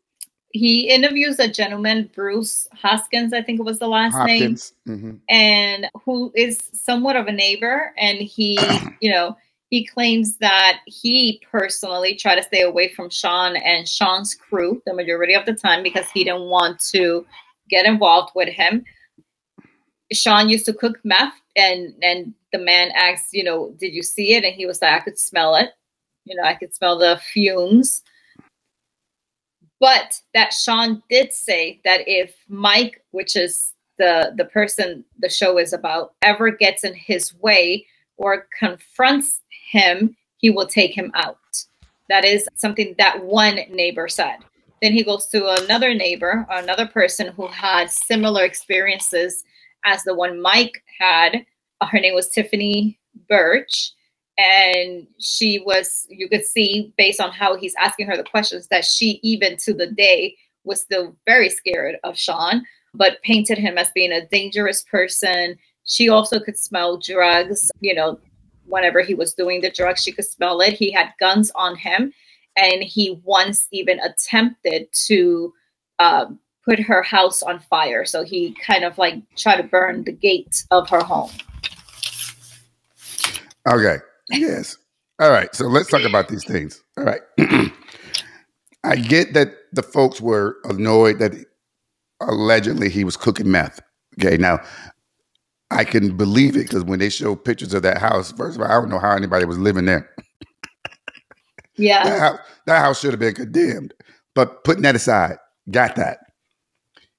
[0.58, 4.74] He interviews a gentleman, Bruce Hoskins, I think it was the last Hopkins.
[4.86, 5.16] name, mm-hmm.
[5.30, 7.94] and who is somewhat of a neighbor.
[7.98, 8.58] And he,
[9.02, 9.38] you know,
[9.70, 14.94] he claims that he personally tried to stay away from Sean and Sean's crew the
[14.94, 17.26] majority of the time because he didn't want to
[17.70, 18.84] get involved with him.
[20.14, 24.34] Sean used to cook meth, and and the man asked, you know, did you see
[24.34, 24.44] it?
[24.44, 25.72] And he was like, I could smell it.
[26.24, 28.04] You know, I could smell the fumes.
[29.80, 35.58] But that Sean did say that if Mike, which is the the person the show
[35.58, 37.86] is about, ever gets in his way
[38.18, 41.38] or confronts him, he will take him out.
[42.10, 44.38] That is something that one neighbor said.
[44.82, 49.44] Then he goes to another neighbor, another person who had similar experiences
[49.86, 51.46] as the one Mike had.
[51.82, 53.94] Her name was Tiffany Birch.
[54.38, 58.86] And she was, you could see based on how he's asking her the questions, that
[58.86, 63.92] she, even to the day, was still very scared of Sean, but painted him as
[63.96, 65.58] being a dangerous person.
[65.86, 68.20] She also could smell drugs, you know,
[68.68, 70.74] whenever he was doing the drugs, she could smell it.
[70.74, 72.14] He had guns on him,
[72.56, 75.54] and he once even attempted to
[76.00, 76.26] uh,
[76.64, 78.04] put her house on fire.
[78.06, 81.32] So he kind of like tried to burn the gate of her home.
[83.68, 83.98] Okay.
[84.30, 84.78] Yes.
[85.20, 85.54] All right.
[85.56, 86.84] So let's talk about these things.
[86.98, 87.22] All right.
[88.84, 91.34] I get that the folks were annoyed that
[92.22, 93.82] allegedly he was cooking meth.
[94.20, 94.38] Okay.
[94.38, 94.60] Now,
[95.72, 98.70] I can believe it because when they show pictures of that house, first of all,
[98.70, 100.10] I don't know how anybody was living there.
[101.78, 102.04] Yeah.
[102.04, 103.94] That house, that house should have been condemned.
[104.34, 105.38] But putting that aside,
[105.70, 106.20] got that.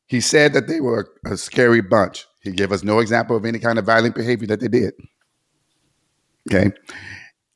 [0.06, 2.26] He said that they were a scary bunch.
[2.42, 4.94] He gave us no example of any kind of violent behavior that they did.
[6.48, 6.72] Okay.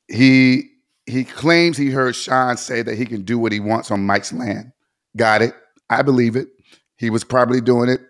[0.09, 0.70] He
[1.07, 4.33] he claims he heard Sean say that he can do what he wants on Mike's
[4.33, 4.72] land.
[5.16, 5.55] Got it.
[5.90, 6.48] I believe it.
[6.96, 8.00] He was probably doing it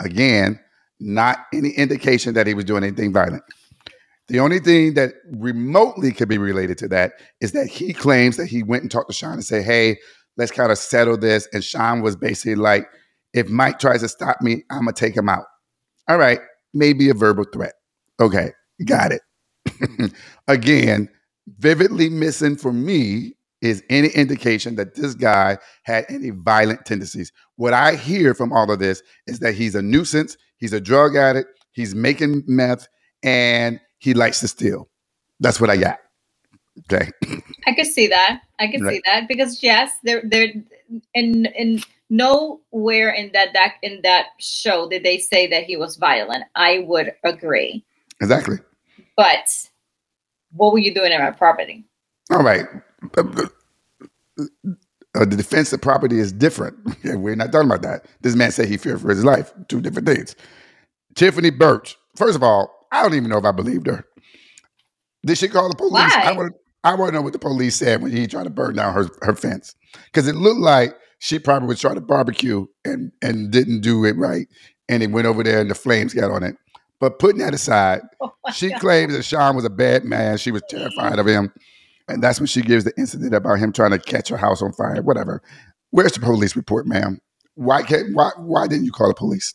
[0.00, 0.58] again,
[0.98, 3.42] not any indication that he was doing anything violent.
[4.28, 8.46] The only thing that remotely could be related to that is that he claims that
[8.46, 9.98] he went and talked to Sean and said, Hey,
[10.36, 11.48] let's kind of settle this.
[11.52, 12.88] And Sean was basically like,
[13.34, 15.44] if Mike tries to stop me, I'm gonna take him out.
[16.08, 16.40] All right,
[16.72, 17.74] maybe a verbal threat.
[18.20, 18.52] Okay,
[18.84, 19.22] got it.
[20.48, 21.08] Again,
[21.58, 27.30] vividly missing for me is any indication that this guy had any violent tendencies.
[27.56, 31.16] What I hear from all of this is that he's a nuisance, he's a drug
[31.16, 32.88] addict, he's making meth,
[33.22, 34.88] and he likes to steal.
[35.40, 35.98] That's what I got.
[36.90, 37.10] Okay.
[37.66, 38.40] I could see that.
[38.58, 38.94] I could right.
[38.94, 40.52] see that because yes, there there
[41.14, 45.96] in in nowhere in that, that in that show did they say that he was
[45.96, 46.44] violent.
[46.56, 47.84] I would agree.
[48.20, 48.58] Exactly.
[49.16, 49.69] But
[50.52, 51.84] what were you doing in my property?
[52.30, 52.66] All right.
[55.14, 56.76] Uh, the defense of property is different.
[57.04, 58.06] We're not talking about that.
[58.20, 59.52] This man said he feared for his life.
[59.68, 60.36] Two different things.
[61.16, 61.96] Tiffany Birch.
[62.16, 64.04] First of all, I don't even know if I believed her.
[65.26, 65.92] Did she call the police?
[65.92, 66.22] Why?
[66.24, 68.76] I want I want to know what the police said when he tried to burn
[68.76, 69.74] down her her fence
[70.06, 74.16] because it looked like she probably was trying to barbecue and and didn't do it
[74.16, 74.46] right,
[74.88, 76.56] and it went over there and the flames got on it.
[77.00, 78.80] But putting that aside, oh she God.
[78.80, 80.38] claims that Sean was a bad man.
[80.38, 81.52] She was terrified of him,
[82.08, 84.72] and that's when she gives the incident about him trying to catch her house on
[84.72, 85.02] fire.
[85.02, 85.42] Whatever.
[85.90, 87.20] Where's the police report, ma'am?
[87.54, 89.54] Why can't why why didn't you call the police?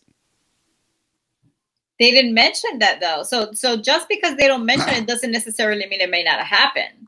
[1.98, 3.24] They didn't mention that though.
[3.24, 7.08] So so just because they don't mention it doesn't necessarily mean it may not happen.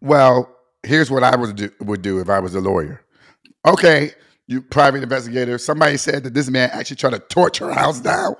[0.00, 0.48] Well,
[0.84, 3.04] here's what I would do would do if I was a lawyer
[3.66, 4.12] okay,
[4.46, 8.34] you private investigator, somebody said that this man actually tried to torch her house down.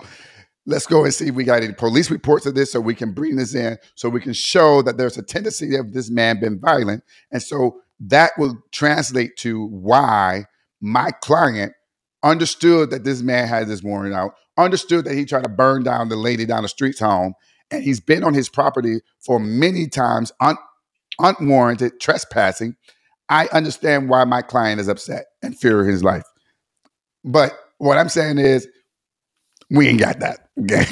[0.68, 3.12] Let's go and see if we got any police reports of this so we can
[3.12, 6.60] bring this in so we can show that there's a tendency of this man been
[6.60, 7.02] violent.
[7.32, 10.44] And so that will translate to why
[10.80, 11.72] my client
[12.22, 16.08] understood that this man had this warrant out, understood that he tried to burn down
[16.10, 17.34] the lady down the street's home,
[17.70, 20.56] and he's been on his property for many times un-
[21.18, 22.76] unwarranted trespassing
[23.28, 26.24] I understand why my client is upset and fear his life.
[27.24, 28.68] But what I'm saying is,
[29.70, 30.48] we ain't got that.
[30.60, 30.86] Okay.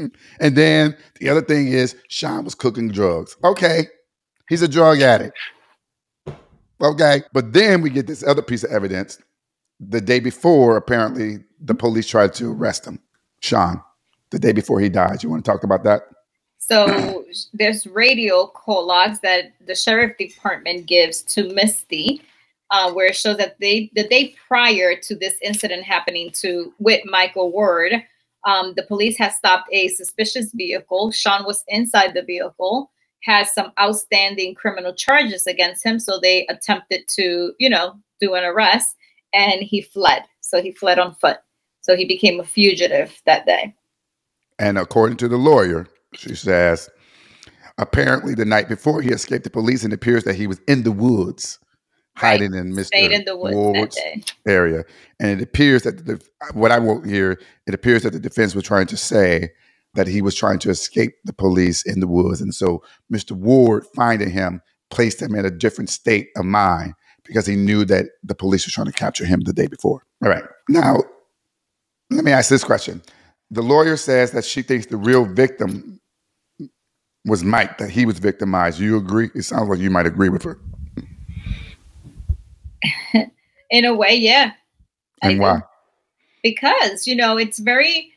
[0.40, 3.36] and then the other thing is, Sean was cooking drugs.
[3.44, 3.86] Okay.
[4.48, 5.36] He's a drug addict.
[6.82, 7.22] Okay.
[7.32, 9.18] But then we get this other piece of evidence.
[9.80, 13.00] The day before, apparently, the police tried to arrest him,
[13.40, 13.82] Sean,
[14.30, 15.22] the day before he died.
[15.22, 16.02] You want to talk about that?
[16.58, 22.22] So there's radio call logs that the sheriff department gives to Misty,
[22.72, 27.02] uh, where it shows that they the day prior to this incident happening to with
[27.04, 27.92] Michael Ward,
[28.44, 31.12] um, the police had stopped a suspicious vehicle.
[31.12, 32.90] Sean was inside the vehicle,
[33.22, 38.42] has some outstanding criminal charges against him, so they attempted to, you know, do an
[38.42, 38.96] arrest,
[39.34, 40.24] and he fled.
[40.40, 41.38] So he fled on foot.
[41.82, 43.74] So he became a fugitive that day.
[44.58, 46.88] And according to the lawyer, she says,
[47.78, 50.84] apparently the night before he escaped the police, and it appears that he was in
[50.84, 51.58] the woods,
[52.16, 52.40] right.
[52.40, 52.86] hiding in Mr.
[52.86, 54.00] Stayed in the woods Ward's
[54.46, 54.84] area.
[55.20, 56.22] And it appears that the,
[56.52, 59.50] what I wrote here, it appears that the defense was trying to say
[59.94, 63.32] that he was trying to escape the police in the woods, and so Mr.
[63.32, 66.94] Ward finding him placed him in a different state of mind
[67.24, 70.02] because he knew that the police were trying to capture him the day before.
[70.22, 70.98] All right, now
[72.10, 73.02] let me ask this question.
[73.50, 76.00] The lawyer says that she thinks the real victim
[77.24, 78.80] was Mike that he was victimized.
[78.80, 79.30] You agree?
[79.34, 80.58] It sounds like you might agree with her.
[83.72, 84.52] In a way, yeah.
[85.22, 85.62] And why?
[86.44, 88.12] Because, you know, it's very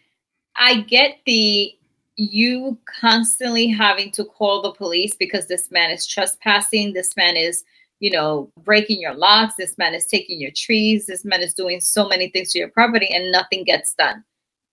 [0.56, 1.74] I get the
[2.18, 7.64] you constantly having to call the police because this man is trespassing, this man is,
[8.00, 11.82] you know, breaking your locks, this man is taking your trees, this man is doing
[11.82, 14.24] so many things to your property and nothing gets done.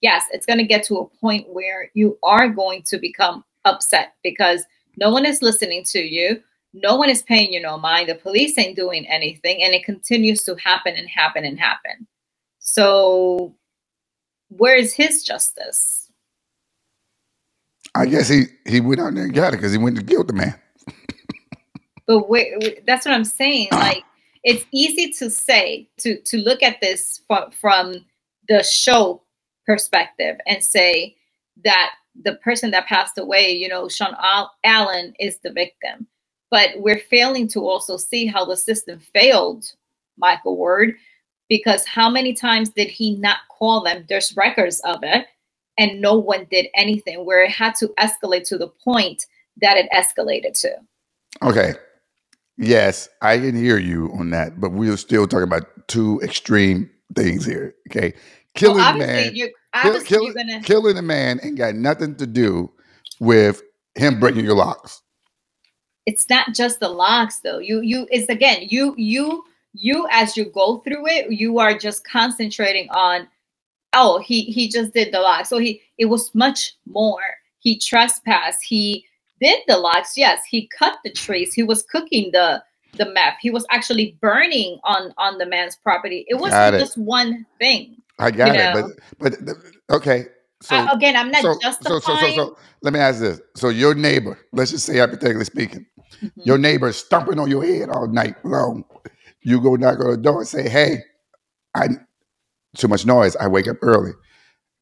[0.03, 4.15] Yes, it's going to get to a point where you are going to become upset
[4.23, 4.65] because
[4.97, 6.41] no one is listening to you.
[6.75, 8.09] No one is paying you no mind.
[8.09, 9.63] The police ain't doing anything.
[9.63, 12.07] And it continues to happen and happen and happen.
[12.59, 13.55] So,
[14.49, 16.11] where is his justice?
[17.95, 20.25] I guess he, he went out there and got it because he went to kill
[20.25, 20.55] the man.
[22.07, 23.69] but wait, that's what I'm saying.
[23.73, 23.79] Ah.
[23.79, 24.05] Like,
[24.45, 27.95] it's easy to say, to, to look at this from, from
[28.49, 29.23] the show
[29.67, 31.17] perspective and say
[31.65, 31.93] that
[32.25, 34.17] the person that passed away, you know, Sean
[34.65, 36.07] Allen is the victim.
[36.53, 39.65] But we're failing to also see how the system failed
[40.19, 40.95] Michael Ward
[41.49, 44.05] because how many times did he not call them?
[44.09, 45.27] There's records of it,
[45.79, 49.27] and no one did anything where it had to escalate to the point
[49.61, 50.77] that it escalated to.
[51.43, 51.75] Okay.
[52.59, 57.47] Yes, I can hear you on that, but we're still talking about two extreme things
[57.47, 57.75] here.
[57.91, 58.13] Okay.
[58.15, 58.21] Oh,
[58.55, 59.35] killing well, man.
[59.35, 59.49] You're,
[59.81, 60.61] Kill, kill, gonna...
[60.61, 62.71] Killing a man ain't got nothing to do
[63.21, 63.63] with
[63.95, 65.01] him breaking your locks.
[66.07, 67.59] It's not just the locks, though.
[67.59, 72.05] You, you, it's again, you, you, you, as you go through it, you are just
[72.05, 73.29] concentrating on,
[73.95, 75.49] oh, he, he just did the locks.
[75.49, 77.23] So he, it was much more.
[77.59, 78.63] He trespassed.
[78.63, 79.07] He
[79.41, 80.17] did the locks.
[80.17, 81.55] Yes, he cut the trees.
[81.55, 82.63] He was cooking the,
[82.97, 83.37] the meth.
[83.41, 86.25] He was actually burning on on the man's property.
[86.29, 87.97] It wasn't just one thing.
[88.19, 88.87] I got you know?
[88.87, 89.57] it, but but
[89.97, 90.27] okay.
[90.61, 92.01] So uh, again, I'm not so, justifying.
[92.01, 95.45] So, so, so, so, let me ask this: So your neighbor, let's just say hypothetically
[95.45, 95.87] speaking,
[96.23, 96.41] mm-hmm.
[96.43, 98.85] your neighbor is stomping on your head all night long.
[99.43, 100.99] You go knock on the door and say, "Hey,
[101.75, 101.89] I
[102.77, 103.37] too much noise.
[103.37, 104.13] I wake up early."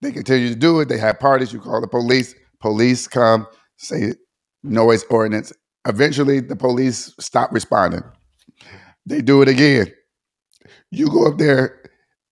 [0.02, 0.88] They continue to do it.
[0.88, 1.52] They have parties.
[1.52, 2.34] You call the police.
[2.60, 4.14] Police come, say
[4.62, 5.52] noise ordinance.
[5.86, 8.02] Eventually, the police stop responding.
[9.06, 9.92] They do it again.
[10.90, 11.80] You go up there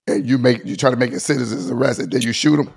[0.07, 2.73] and you make you try to make a citizen's arrest and then you shoot them.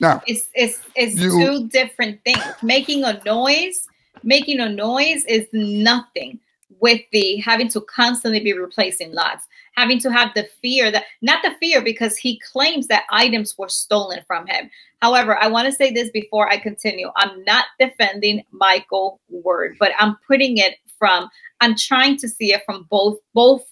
[0.00, 2.42] Now it's it's it's you, two different things.
[2.62, 3.86] Making a noise,
[4.22, 6.40] making a noise is nothing
[6.80, 11.42] with the having to constantly be replacing lots, having to have the fear that not
[11.42, 14.70] the fear because he claims that items were stolen from him.
[15.02, 17.10] However, I want to say this before I continue.
[17.16, 21.28] I'm not defending Michael Ward, but I'm putting it from
[21.60, 23.64] I'm trying to see it from both both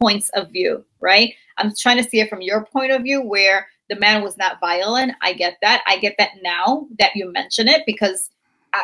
[0.00, 1.34] points of view, right?
[1.58, 4.60] I'm trying to see it from your point of view where the man was not
[4.60, 5.12] violent.
[5.20, 5.82] I get that.
[5.86, 8.30] I get that now that you mention it because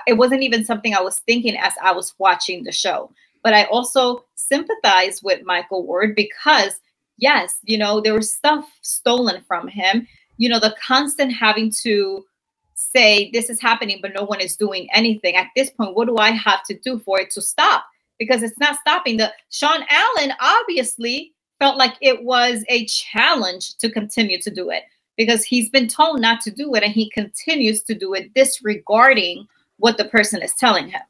[0.07, 3.11] it wasn't even something I was thinking as I was watching the show.
[3.43, 6.81] But I also sympathize with Michael Ward because,
[7.19, 10.07] yes, you know, there was stuff stolen from him.
[10.37, 12.25] You know, the constant having to
[12.75, 15.37] say this is happening, but no one is doing anything.
[15.37, 17.85] At this point, what do I have to do for it to stop?
[18.19, 19.17] Because it's not stopping.
[19.17, 24.83] The Sean Allen obviously felt like it was a challenge to continue to do it
[25.17, 29.47] because he's been told not to do it and he continues to do it disregarding
[29.79, 31.01] what the person is telling him.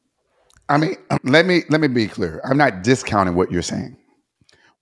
[0.68, 2.40] I mean, um, let me let me be clear.
[2.44, 3.96] I'm not discounting what you're saying.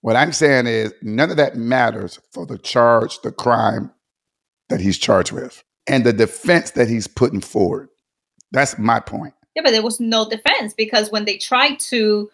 [0.01, 3.91] What I'm saying is none of that matters for the charge, the crime
[4.69, 7.89] that he's charged with, and the defense that he's putting forward.
[8.51, 9.33] That's my point.
[9.55, 12.29] Yeah, but there was no defense because when they tried to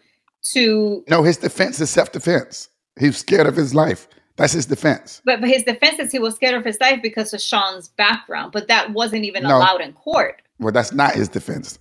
[0.53, 2.69] to No, his defense is self-defense.
[2.99, 4.07] He's scared of his life.
[4.37, 5.21] That's his defense.
[5.23, 8.51] But, but his defense is he was scared of his life because of Sean's background,
[8.51, 9.57] but that wasn't even no.
[9.57, 10.41] allowed in court.
[10.61, 11.79] Well, that's not his defense.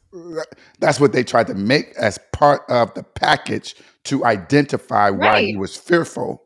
[0.80, 5.18] That's what they tried to make as part of the package to identify right.
[5.18, 6.42] why he was fearful.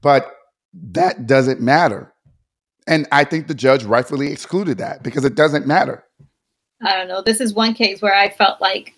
[0.00, 0.32] But
[0.72, 2.12] that doesn't matter.
[2.86, 6.04] And I think the judge rightfully excluded that because it doesn't matter.
[6.82, 7.22] I don't know.
[7.22, 8.94] This is one case where I felt like,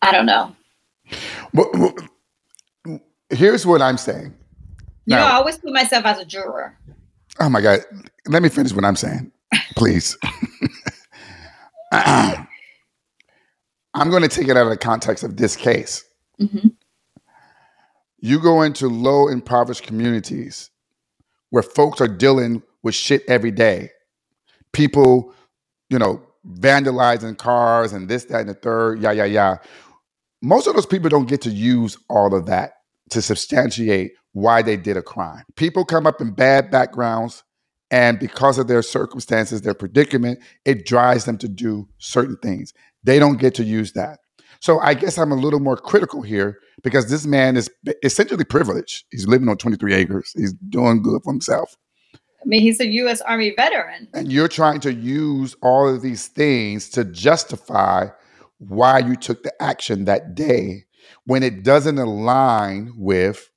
[0.00, 0.56] I don't know.
[1.52, 1.94] Well,
[3.28, 4.34] here's what I'm saying.
[5.04, 6.78] You now, know, I always put myself as a juror.
[7.40, 7.80] Oh my God.
[8.26, 9.32] Let me finish what I'm saying,
[9.76, 10.16] please.
[13.94, 16.04] I'm going to take it out of the context of this case.
[16.40, 16.68] Mm-hmm.
[18.18, 20.70] You go into low impoverished communities
[21.50, 23.90] where folks are dealing with shit every day.
[24.72, 25.34] People,
[25.90, 29.56] you know, vandalizing cars and this, that, and the third, yeah, yeah, yeah.
[30.40, 32.76] Most of those people don't get to use all of that
[33.10, 35.44] to substantiate why they did a crime.
[35.56, 37.44] People come up in bad backgrounds,
[37.92, 42.72] and because of their circumstances, their predicament, it drives them to do certain things.
[43.04, 44.18] They don't get to use that.
[44.60, 47.70] So I guess I'm a little more critical here because this man is
[48.02, 49.04] essentially privileged.
[49.10, 50.32] He's living on 23 acres.
[50.34, 51.76] He's doing good for himself.
[52.14, 53.20] I mean, he's a U.S.
[53.20, 54.08] Army veteran.
[54.14, 58.08] And you're trying to use all of these things to justify
[58.58, 60.84] why you took the action that day
[61.26, 63.50] when it doesn't align with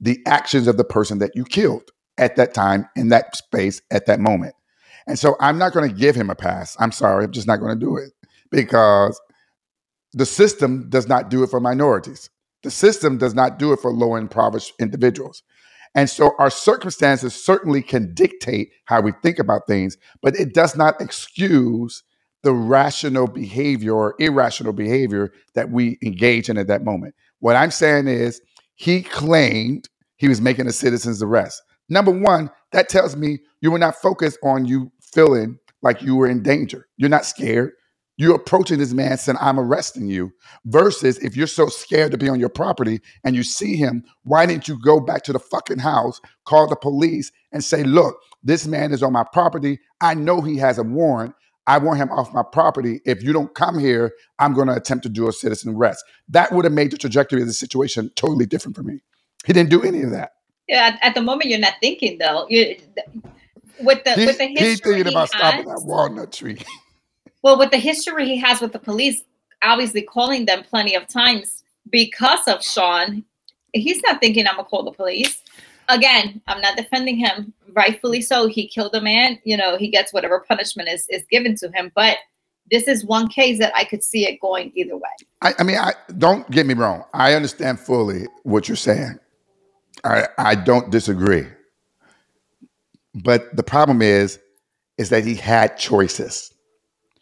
[0.00, 4.06] the actions of the person that you killed at that time in that space at
[4.06, 4.54] that moment.
[5.06, 6.76] And so I'm not going to give him a pass.
[6.78, 7.24] I'm sorry.
[7.24, 8.12] I'm just not going to do it
[8.50, 9.20] because
[10.12, 12.30] the system does not do it for minorities.
[12.62, 15.42] The system does not do it for low impoverished individuals.
[15.94, 20.76] And so our circumstances certainly can dictate how we think about things, but it does
[20.76, 22.02] not excuse
[22.42, 27.14] the rational behavior or irrational behavior that we engage in at that moment.
[27.40, 28.40] What I'm saying is
[28.76, 31.62] he claimed he was making a citizen's arrest.
[31.90, 36.28] Number one, that tells me you were not focused on you feeling like you were
[36.28, 36.88] in danger.
[36.96, 37.72] You're not scared.
[38.16, 40.32] You're approaching this man saying, I'm arresting you.
[40.66, 44.46] Versus if you're so scared to be on your property and you see him, why
[44.46, 48.66] didn't you go back to the fucking house, call the police, and say, Look, this
[48.66, 49.80] man is on my property.
[50.00, 51.34] I know he has a warrant.
[51.66, 53.00] I want him off my property.
[53.06, 56.04] If you don't come here, I'm going to attempt to do a citizen arrest.
[56.28, 59.00] That would have made the trajectory of the situation totally different for me.
[59.46, 60.32] He didn't do any of that.
[60.70, 62.46] Yeah, at, at the moment you're not thinking though.
[62.48, 62.76] You
[63.80, 66.62] with the he, with the history he's thinking about has, stopping that walnut tree.
[67.42, 69.24] well, with the history he has with the police,
[69.62, 73.24] obviously calling them plenty of times because of Sean,
[73.72, 75.42] he's not thinking I'm gonna call the police.
[75.88, 77.52] Again, I'm not defending him.
[77.72, 78.46] Rightfully so.
[78.46, 79.40] He killed a man.
[79.42, 81.90] You know, he gets whatever punishment is is given to him.
[81.96, 82.18] But
[82.70, 85.10] this is one case that I could see it going either way.
[85.42, 87.02] I, I mean, I don't get me wrong.
[87.12, 89.18] I understand fully what you're saying.
[90.04, 91.46] I I don't disagree.
[93.14, 94.38] But the problem is,
[94.98, 96.52] is that he had choices.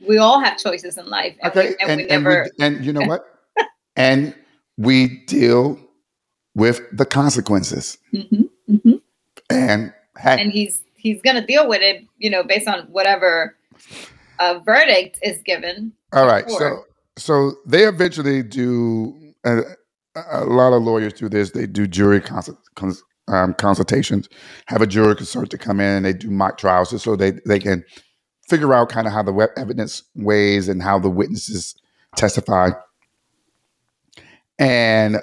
[0.06, 1.36] We all have choices in life.
[1.42, 2.42] And okay, we, and, and, we never...
[2.42, 3.24] and, we, and you know what?
[3.96, 4.34] and
[4.76, 5.78] we deal
[6.54, 7.98] with the consequences.
[8.12, 8.94] Mm-hmm, mm-hmm.
[9.50, 13.56] And and he's he's going to deal with it, you know, based on whatever
[14.38, 15.92] a verdict is given.
[16.12, 16.84] All right, so
[17.16, 19.34] so they eventually do.
[19.44, 19.62] Uh,
[20.30, 21.52] a lot of lawyers do this.
[21.52, 24.28] They do jury consult, cons, um, consultations,
[24.66, 27.32] have a jury consult to come in, and they do mock trials just so they
[27.46, 27.84] they can
[28.48, 31.74] figure out kind of how the evidence weighs and how the witnesses
[32.16, 32.70] testify.
[34.58, 35.18] And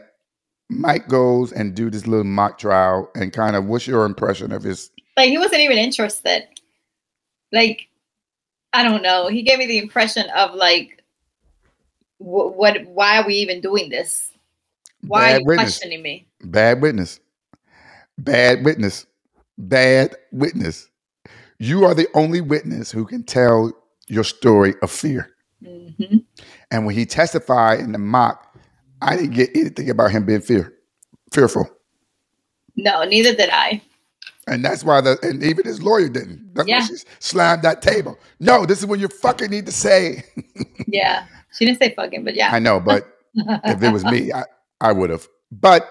[0.70, 4.64] Mike goes and do this little mock trial, and kind of what's your impression of
[4.64, 4.92] his?
[5.18, 6.48] Like he wasn't even interested.
[7.52, 7.90] Like
[8.76, 9.28] I don't know.
[9.28, 11.02] He gave me the impression of like,
[12.18, 14.32] what why are we even doing this?
[15.08, 15.64] Why Bad are you witness.
[15.64, 16.28] questioning me?
[16.42, 17.20] Bad witness.
[18.18, 19.06] Bad witness.
[19.58, 20.90] Bad witness.
[21.60, 23.72] You are the only witness who can tell
[24.08, 25.32] your story of fear.
[25.64, 26.18] Mm-hmm.
[26.72, 28.58] And when he testified in the mock,
[29.02, 30.74] I didn't get anything about him being fear
[31.32, 31.70] fearful.
[32.76, 33.82] No, neither did I.
[34.48, 36.54] And that's why the and even his lawyer didn't.
[36.54, 36.82] That's yeah.
[36.82, 38.18] why she slammed that table.
[38.40, 40.24] No, this is what you fucking need to say.
[40.88, 41.26] yeah.
[41.54, 42.50] She didn't say fucking, but yeah.
[42.52, 44.44] I know, but if it was me, I,
[44.86, 45.28] I would have.
[45.52, 45.90] But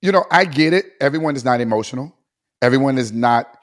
[0.00, 0.94] you know, I get it.
[1.00, 2.12] Everyone is not emotional.
[2.60, 3.56] Everyone is not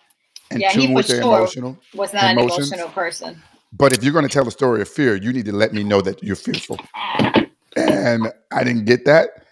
[0.52, 1.78] in yeah, tune with their sure emotional.
[1.94, 2.72] Was not emotions.
[2.72, 3.44] an emotional person.
[3.74, 5.84] But if you're going to tell a story of fear, you need to let me
[5.84, 6.80] know that you're fearful.
[7.76, 9.46] and I didn't get that.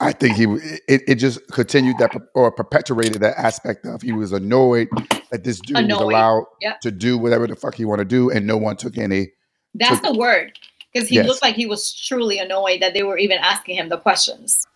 [0.00, 0.44] I think he
[0.86, 4.88] it, it just continued that or perpetuated that aspect of he was annoyed
[5.30, 5.92] that this dude annoyed.
[5.92, 6.80] was allowed yep.
[6.82, 9.28] to do whatever the fuck he want to do, and no one took any.
[9.74, 10.52] That's took, the word
[10.96, 11.26] because he yes.
[11.26, 14.66] looked like he was truly annoyed that they were even asking him the questions.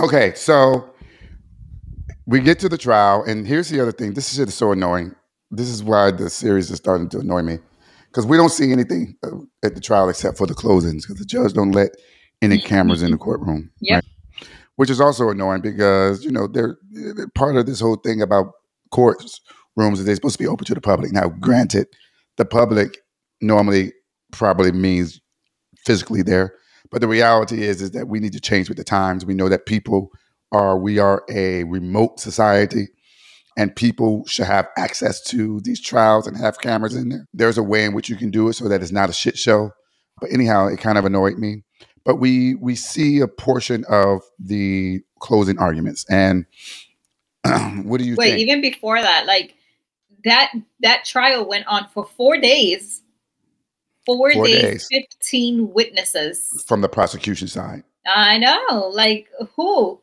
[0.00, 0.90] Okay, so
[2.26, 4.14] we get to the trial, and here's the other thing.
[4.14, 5.14] This shit is so annoying.
[5.52, 7.58] This is why the series is starting to annoy me
[8.08, 11.24] because we don't see anything uh, at the trial except for the closings because the
[11.24, 11.90] judge don't let
[12.42, 13.70] any cameras in the courtroom.
[13.80, 13.96] Yeah.
[13.96, 14.04] Right?
[14.74, 18.54] Which is also annoying because, you know, they're, they're part of this whole thing about
[18.90, 19.40] courts
[19.76, 21.12] rooms that they're supposed to be open to the public.
[21.12, 21.86] Now, granted,
[22.36, 22.96] the public
[23.44, 23.92] normally
[24.32, 25.20] probably means
[25.84, 26.54] physically there,
[26.90, 29.24] but the reality is is that we need to change with the times.
[29.24, 30.10] We know that people
[30.52, 32.88] are we are a remote society
[33.56, 37.26] and people should have access to these trials and have cameras in there.
[37.32, 39.38] There's a way in which you can do it so that it's not a shit
[39.38, 39.70] show.
[40.20, 41.62] But anyhow, it kind of annoyed me
[42.04, 46.04] but we we see a portion of the closing arguments.
[46.08, 46.46] And
[47.84, 48.32] what do you wait?
[48.32, 48.40] Think?
[48.40, 49.54] Even before that, like
[50.24, 53.02] that that trial went on for four days.
[54.06, 57.82] Four, four days, days, fifteen witnesses from the prosecution side.
[58.06, 60.00] I know, like who?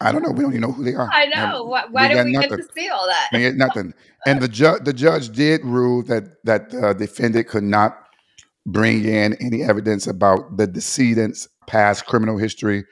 [0.00, 0.30] I don't know.
[0.30, 1.08] We don't even know who they are.
[1.12, 1.64] I know.
[1.64, 2.50] Why, why we do we nothing.
[2.50, 3.28] get to see all that?
[3.32, 3.94] We get nothing.
[4.26, 7.96] And the judge, the judge did rule that that uh, defendant could not
[8.66, 12.84] bring in any evidence about the decedent's past criminal history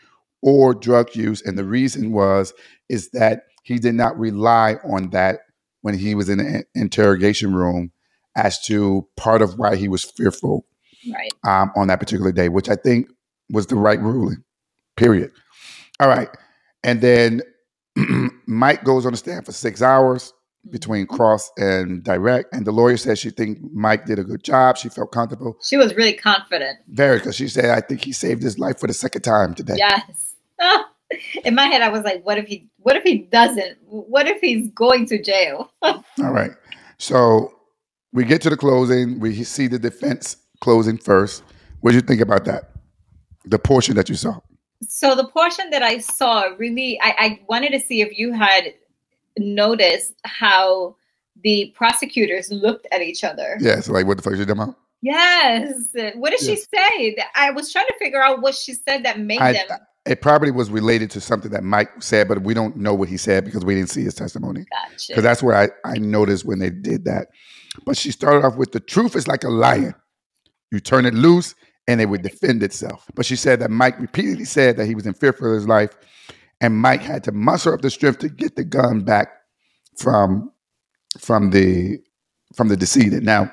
[0.43, 1.43] or drug use.
[1.43, 2.53] And the reason was
[2.89, 5.41] is that he did not rely on that
[5.83, 7.91] when he was in the interrogation room
[8.37, 10.67] as to part of why he was fearful
[11.13, 11.33] right.
[11.45, 13.09] um, on that particular day, which I think
[13.51, 14.45] was the right ruling.
[14.97, 15.33] Period.
[16.01, 16.29] All right.
[16.85, 17.43] And then
[18.47, 20.33] Mike goes on the stand for six hours
[20.71, 22.53] between cross and direct.
[22.53, 24.77] And the lawyer says she think Mike did a good job.
[24.77, 25.57] She felt comfortable.
[25.63, 26.79] She was really confident.
[26.89, 29.77] Very, because she said, I think he saved his life for the second time today.
[29.77, 30.35] Yes.
[31.45, 33.79] In my head, I was like, what if he what if he doesn't?
[33.85, 35.71] What if he's going to jail?
[35.83, 36.51] All right.
[36.99, 37.53] So
[38.17, 39.21] we get to the closing.
[39.21, 41.45] We see the defense closing first.
[41.83, 42.71] What did you think about that?
[43.45, 44.41] The portion that you saw.
[44.89, 48.75] So the portion that I saw really I, I wanted to see if you had
[49.39, 50.97] noticed how
[51.45, 53.59] the prosecutors looked at each other.
[53.61, 54.77] Yeah, so like, what the fuck is she talking about?
[55.03, 55.73] Yes.
[56.15, 56.45] What did yes.
[56.45, 57.17] she say?
[57.35, 59.79] I was trying to figure out what she said that made I, them.
[60.07, 63.19] It probably was related to something that Mike said, but we don't know what he
[63.19, 64.65] said because we didn't see his testimony.
[64.71, 65.05] Gotcha.
[65.09, 67.29] Because that's where I, I noticed when they did that.
[67.85, 69.95] But she started off with the truth is like a lion.
[70.71, 71.55] You turn it loose
[71.87, 73.07] and it would defend itself.
[73.15, 75.91] But she said that Mike repeatedly said that he was in fear for his life
[76.61, 79.29] and Mike had to muster up the strength to get the gun back
[79.97, 80.51] from
[81.19, 81.99] from the
[82.55, 83.23] from the decedent.
[83.23, 83.53] Now,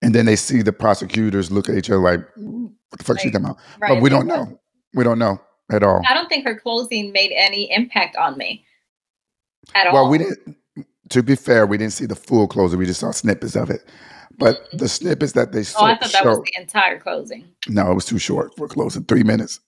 [0.00, 3.30] and then they see the prosecutors look at each other like, "What the fuck she
[3.30, 3.94] talking about?" Right.
[3.94, 4.60] But we don't know.
[4.94, 6.02] We don't know at all.
[6.08, 8.64] I don't think her closing made any impact on me
[9.74, 9.94] at all.
[9.94, 10.56] Well, we didn't.
[11.12, 12.78] To be fair, we didn't see the full closing.
[12.78, 13.84] We just saw snippets of it.
[14.38, 15.82] But the snippets that they saw.
[15.82, 17.44] Oh, I thought that was the entire closing.
[17.68, 19.04] No, it was too short for closing.
[19.04, 19.60] Three minutes.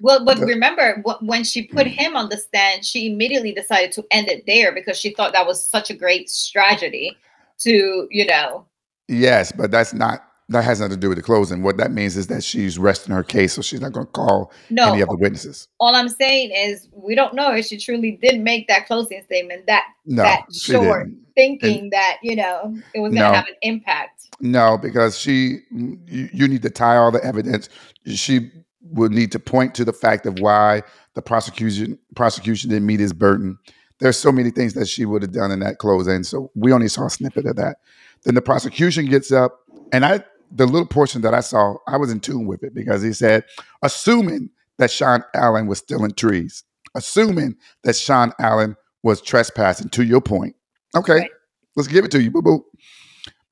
[0.00, 1.90] Well, but remember when she put mm.
[1.90, 5.46] him on the stand, she immediately decided to end it there because she thought that
[5.46, 7.16] was such a great strategy
[7.58, 8.64] to, you know.
[9.08, 11.62] Yes, but that's not that has nothing to do with the closing.
[11.62, 14.52] What that means is that she's resting her case, so she's not going to call
[14.68, 15.68] no, any of the witnesses.
[15.80, 19.66] All I'm saying is we don't know if she truly did make that closing statement
[19.66, 23.48] that no, that short, thinking and, that you know it was going to no, have
[23.48, 24.28] an impact.
[24.40, 27.68] No, because she, you, you need to tie all the evidence.
[28.06, 28.50] She
[28.90, 30.82] would need to point to the fact of why
[31.14, 33.58] the prosecution prosecution didn't meet his burden.
[34.00, 36.24] There's so many things that she would have done in that closing.
[36.24, 37.78] So we only saw a snippet of that.
[38.24, 39.60] Then the prosecution gets up,
[39.92, 40.22] and I
[40.54, 43.44] the little portion that I saw, I was in tune with it because he said,
[43.82, 50.04] assuming that Sean Allen was still in trees, assuming that Sean Allen was trespassing, to
[50.04, 50.54] your point.
[50.96, 51.30] Okay, right.
[51.76, 52.64] let's give it to you, boo boo.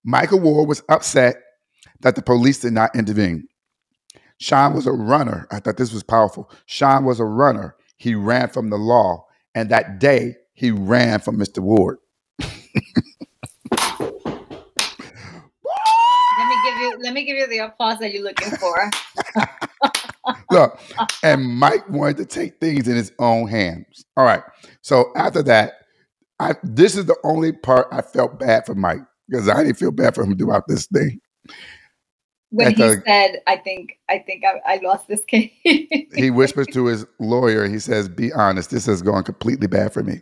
[0.05, 1.36] Michael Ward was upset
[2.00, 3.48] that the police did not intervene.
[4.38, 5.46] Sean was a runner.
[5.53, 6.50] I thought this was powerful.
[6.66, 7.76] Sean was a runner.
[7.96, 9.26] He ran from the law.
[9.55, 11.61] And that day, he ran from Mr.
[11.61, 11.98] Ward.
[16.38, 18.90] let me give you let me give you the applause that you're looking for.
[20.50, 20.78] Look,
[21.22, 24.04] and Mike wanted to take things in his own hands.
[24.16, 24.42] All right.
[24.82, 25.74] So after that,
[26.38, 29.92] I this is the only part I felt bad for Mike because I didn't feel
[29.92, 31.20] bad for him throughout this thing
[32.52, 36.86] when he said, "I think, I think I, I lost this case." he whispers to
[36.86, 37.66] his lawyer.
[37.66, 38.70] He says, "Be honest.
[38.70, 40.20] This has gone completely bad for me."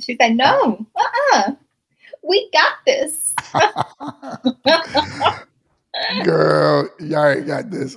[0.00, 1.52] She said, "No, uh-uh.
[2.22, 3.34] we got this."
[6.24, 7.96] Girl, y'all ain't got this.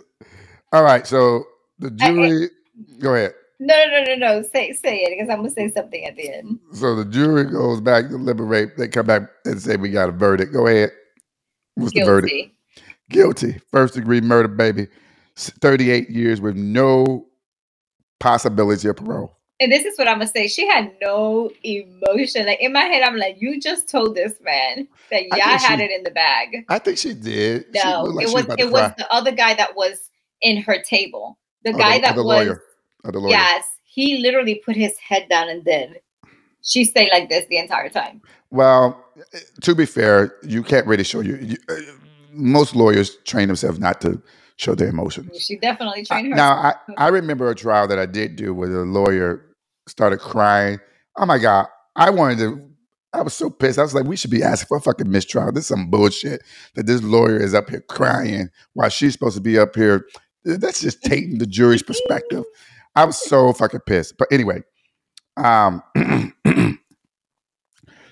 [0.73, 1.43] All right, so
[1.79, 2.45] the jury.
[2.45, 3.33] I, go ahead.
[3.59, 4.43] No, no, no, no, no.
[4.43, 6.59] Say, say it because I'm gonna say something at the end.
[6.73, 8.77] So the jury goes back to deliberate.
[8.77, 10.51] They come back and say we got a verdict.
[10.53, 10.91] Go ahead.
[11.75, 12.05] What's Guilty.
[12.05, 12.55] the verdict?
[13.09, 13.61] Guilty.
[13.71, 14.87] First degree murder, baby.
[15.35, 17.27] 38 years with no
[18.19, 19.37] possibility of parole.
[19.61, 20.47] And this is what I'm gonna say.
[20.47, 22.47] She had no emotion.
[22.47, 25.83] Like in my head, I'm like, you just told this man that y'all had she,
[25.83, 26.65] it in the bag.
[26.67, 27.65] I think she did.
[27.71, 30.09] No, like it was it was the other guy that was
[30.41, 31.37] in her table.
[31.63, 32.63] The oh, guy the, that the was lawyer.
[33.05, 33.29] Oh, the lawyer.
[33.29, 36.01] Yes, he literally put his head down and did.
[36.63, 38.21] She stayed like this the entire time.
[38.49, 39.05] Well,
[39.61, 41.37] to be fair, you can't really show you.
[41.37, 41.75] you uh,
[42.31, 44.19] most lawyers train themselves not to
[44.55, 45.39] show their emotions.
[45.39, 46.35] She definitely trained her.
[46.35, 49.45] Now, I, I remember a trial that I did do with a lawyer
[49.91, 50.79] started crying.
[51.17, 51.67] Oh my God.
[51.95, 52.69] I wanted to,
[53.13, 53.77] I was so pissed.
[53.77, 55.51] I was like, we should be asking for a fucking mistrial.
[55.51, 56.41] This is some bullshit
[56.75, 60.07] that this lawyer is up here crying while she's supposed to be up here.
[60.45, 62.45] That's just taking the jury's perspective.
[62.95, 64.17] I was so fucking pissed.
[64.17, 64.63] But anyway,
[65.37, 65.83] um,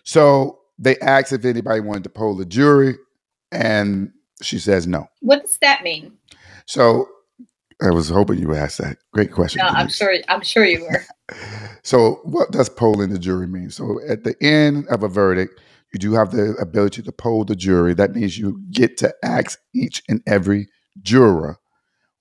[0.03, 2.95] so they asked if anybody wanted to poll the jury,
[3.51, 4.11] and
[4.41, 5.07] she says no.
[5.21, 6.17] What does that mean?
[6.65, 7.07] So
[7.81, 8.97] I was hoping you would ask that.
[9.13, 9.61] Great question.
[9.63, 10.15] No, I'm sure.
[10.27, 11.05] I'm sure you were.
[11.83, 13.69] so, what does polling the jury mean?
[13.69, 15.59] So, at the end of a verdict,
[15.93, 17.93] you do have the ability to poll the jury.
[17.93, 20.67] That means you get to ask each and every
[21.01, 21.57] juror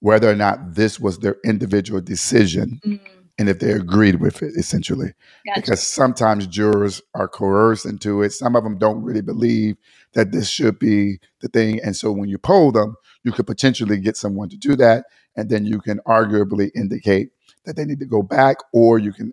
[0.00, 3.04] whether or not this was their individual decision mm-hmm.
[3.38, 5.12] and if they agreed with it, essentially.
[5.44, 5.60] Gotcha.
[5.60, 8.30] Because sometimes jurors are coerced into it.
[8.32, 9.76] Some of them don't really believe
[10.14, 11.80] that this should be the thing.
[11.82, 15.04] And so, when you poll them, you could potentially get someone to do that
[15.38, 17.30] and then you can arguably indicate
[17.64, 19.32] that they need to go back, or you can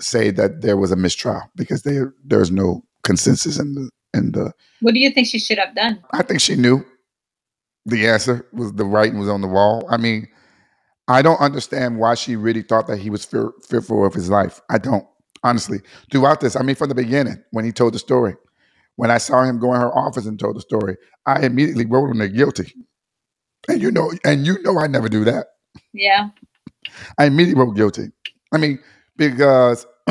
[0.00, 4.52] say that there was a mistrial because there there's no consensus in the in the.
[4.80, 6.02] What do you think she should have done?
[6.12, 6.84] I think she knew
[7.86, 9.86] the answer was the writing was on the wall.
[9.90, 10.28] I mean,
[11.08, 14.60] I don't understand why she really thought that he was fear, fearful of his life.
[14.70, 15.06] I don't
[15.42, 15.80] honestly.
[16.10, 18.34] Throughout this, I mean, from the beginning when he told the story,
[18.96, 22.10] when I saw him go in her office and told the story, I immediately wrote
[22.10, 22.72] him the guilty.
[23.68, 25.46] And you know, and you know, I never do that.
[25.92, 26.28] Yeah.
[27.18, 28.12] I immediately wrote guilty.
[28.52, 28.78] I mean,
[29.16, 29.86] because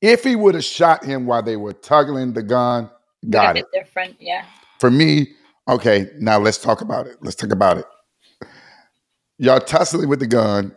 [0.00, 2.90] if he would have shot him while they were tugging the gun,
[3.30, 3.66] got it.
[3.72, 4.44] Different, yeah.
[4.80, 5.28] For me,
[5.68, 6.08] okay.
[6.18, 7.16] Now let's talk about it.
[7.20, 7.86] Let's talk about it.
[9.38, 10.74] Y'all tussling with the gun,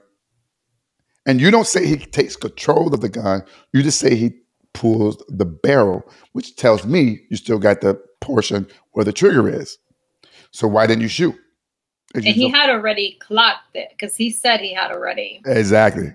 [1.26, 3.44] and you don't say he takes control of the gun.
[3.74, 4.32] You just say he
[4.74, 6.04] pulls the barrel,
[6.34, 9.78] which tells me you still got the portion where the trigger is.
[10.52, 11.36] So why didn't you shoot?
[12.16, 15.42] And he had already clocked it because he said he had already.
[15.46, 16.14] Exactly.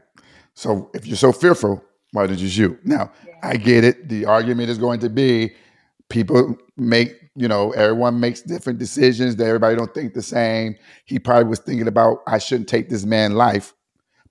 [0.54, 2.78] So if you're so fearful, why did you shoot?
[2.84, 3.34] Now, yeah.
[3.42, 4.08] I get it.
[4.08, 5.52] The argument is going to be
[6.08, 10.76] people make, you know, everyone makes different decisions that everybody don't think the same.
[11.06, 13.72] He probably was thinking about, I shouldn't take this man life,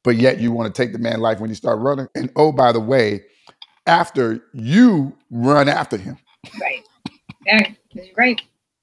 [0.04, 2.08] but yet you want to take the man life when you start running.
[2.16, 3.24] And oh, by the way,
[3.88, 6.18] after you run after him.
[6.60, 6.84] Right.
[7.46, 7.74] Yeah,
[8.16, 8.42] right.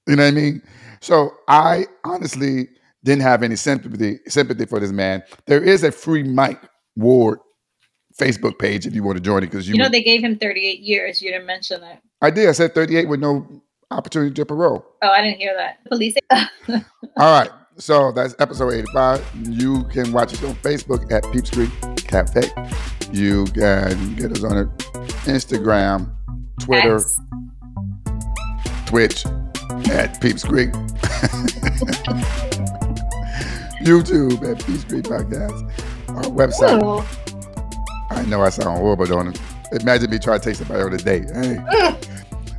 [0.08, 0.62] You know what I mean?
[1.00, 2.68] So I honestly
[3.04, 5.22] didn't have any sympathy sympathy for this man.
[5.46, 6.60] There is a free Mike
[6.96, 7.38] Ward
[8.18, 10.22] Facebook page if you want to join it because you, you know would, they gave
[10.22, 11.22] him 38 years.
[11.22, 12.02] You didn't mention that.
[12.20, 12.48] I did.
[12.48, 13.46] I said 38 with no
[13.90, 14.84] opportunity to parole.
[15.02, 15.84] Oh, I didn't hear that.
[15.88, 16.16] Police.
[16.30, 16.80] All
[17.16, 17.50] right.
[17.76, 19.24] So that's episode 85.
[19.50, 21.70] You can watch us on Facebook at Peep Creek
[22.08, 22.42] Cafe.
[23.12, 24.66] You can get us on
[25.24, 26.12] Instagram,
[26.60, 27.20] Twitter, X.
[28.86, 29.24] Twitch,
[29.90, 30.70] at Peeps Creek.
[33.82, 35.70] YouTube at Peeps Creek Podcast.
[36.08, 36.82] Our website.
[36.82, 37.04] Ooh.
[38.10, 39.40] I know I sound horrible, don't it?
[39.80, 41.30] Imagine me trying to take somebody on a date.
[41.34, 41.54] Hey.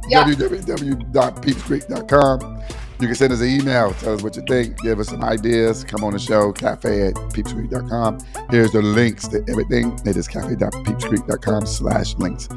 [0.08, 0.24] yeah.
[0.26, 2.60] www.peepscreek.com.
[3.00, 3.94] You can send us an email.
[3.94, 4.78] Tell us what you think.
[4.82, 5.86] Give us some ideas.
[5.86, 6.52] Come on the show.
[6.52, 8.20] Cafe at peepscreek.com.
[8.50, 9.98] Here's the links to everything.
[10.06, 12.50] It is cafe.peepscreek.com slash links.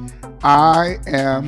[0.43, 1.47] I am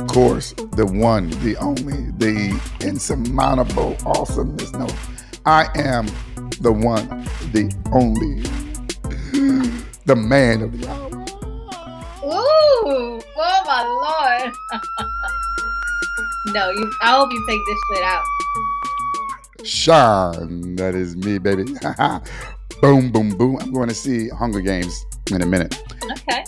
[0.00, 4.72] of course, the one, the only, the insurmountable awesomeness.
[4.72, 4.86] No,
[5.44, 6.06] I am
[6.60, 7.06] the one,
[7.52, 8.40] the only,
[10.06, 11.10] the man of the hour.
[12.24, 14.54] Ooh, oh my lord.
[16.54, 16.92] no, you.
[17.02, 18.24] I hope you take this shit out.
[19.64, 21.64] Sean, that is me, baby.
[22.80, 23.58] boom, boom, boom.
[23.60, 25.82] I'm going to see Hunger Games in a minute.
[26.10, 26.44] Okay.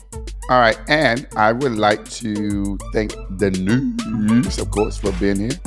[0.51, 5.61] All right, and I would like to thank Denise, of course, for being here.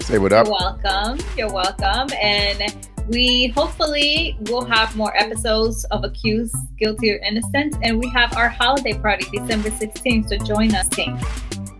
[0.00, 0.46] Say what up.
[0.46, 1.18] You're welcome.
[1.36, 2.08] You're welcome.
[2.20, 7.76] And we hopefully will have more episodes of Accused, Guilty, or Innocent.
[7.82, 10.28] And we have our holiday party December 16th.
[10.28, 11.18] So join us, team.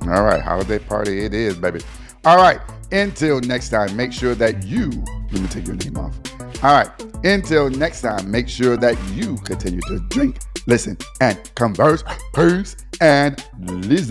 [0.03, 1.81] All right, holiday party it is, baby.
[2.25, 2.61] All right.
[2.93, 4.91] Until next time, make sure that you,
[5.31, 6.15] let me take your name off.
[6.63, 6.91] All right.
[7.25, 12.05] Until next time, make sure that you continue to drink, listen, and converse.
[12.35, 14.07] Peace and listen.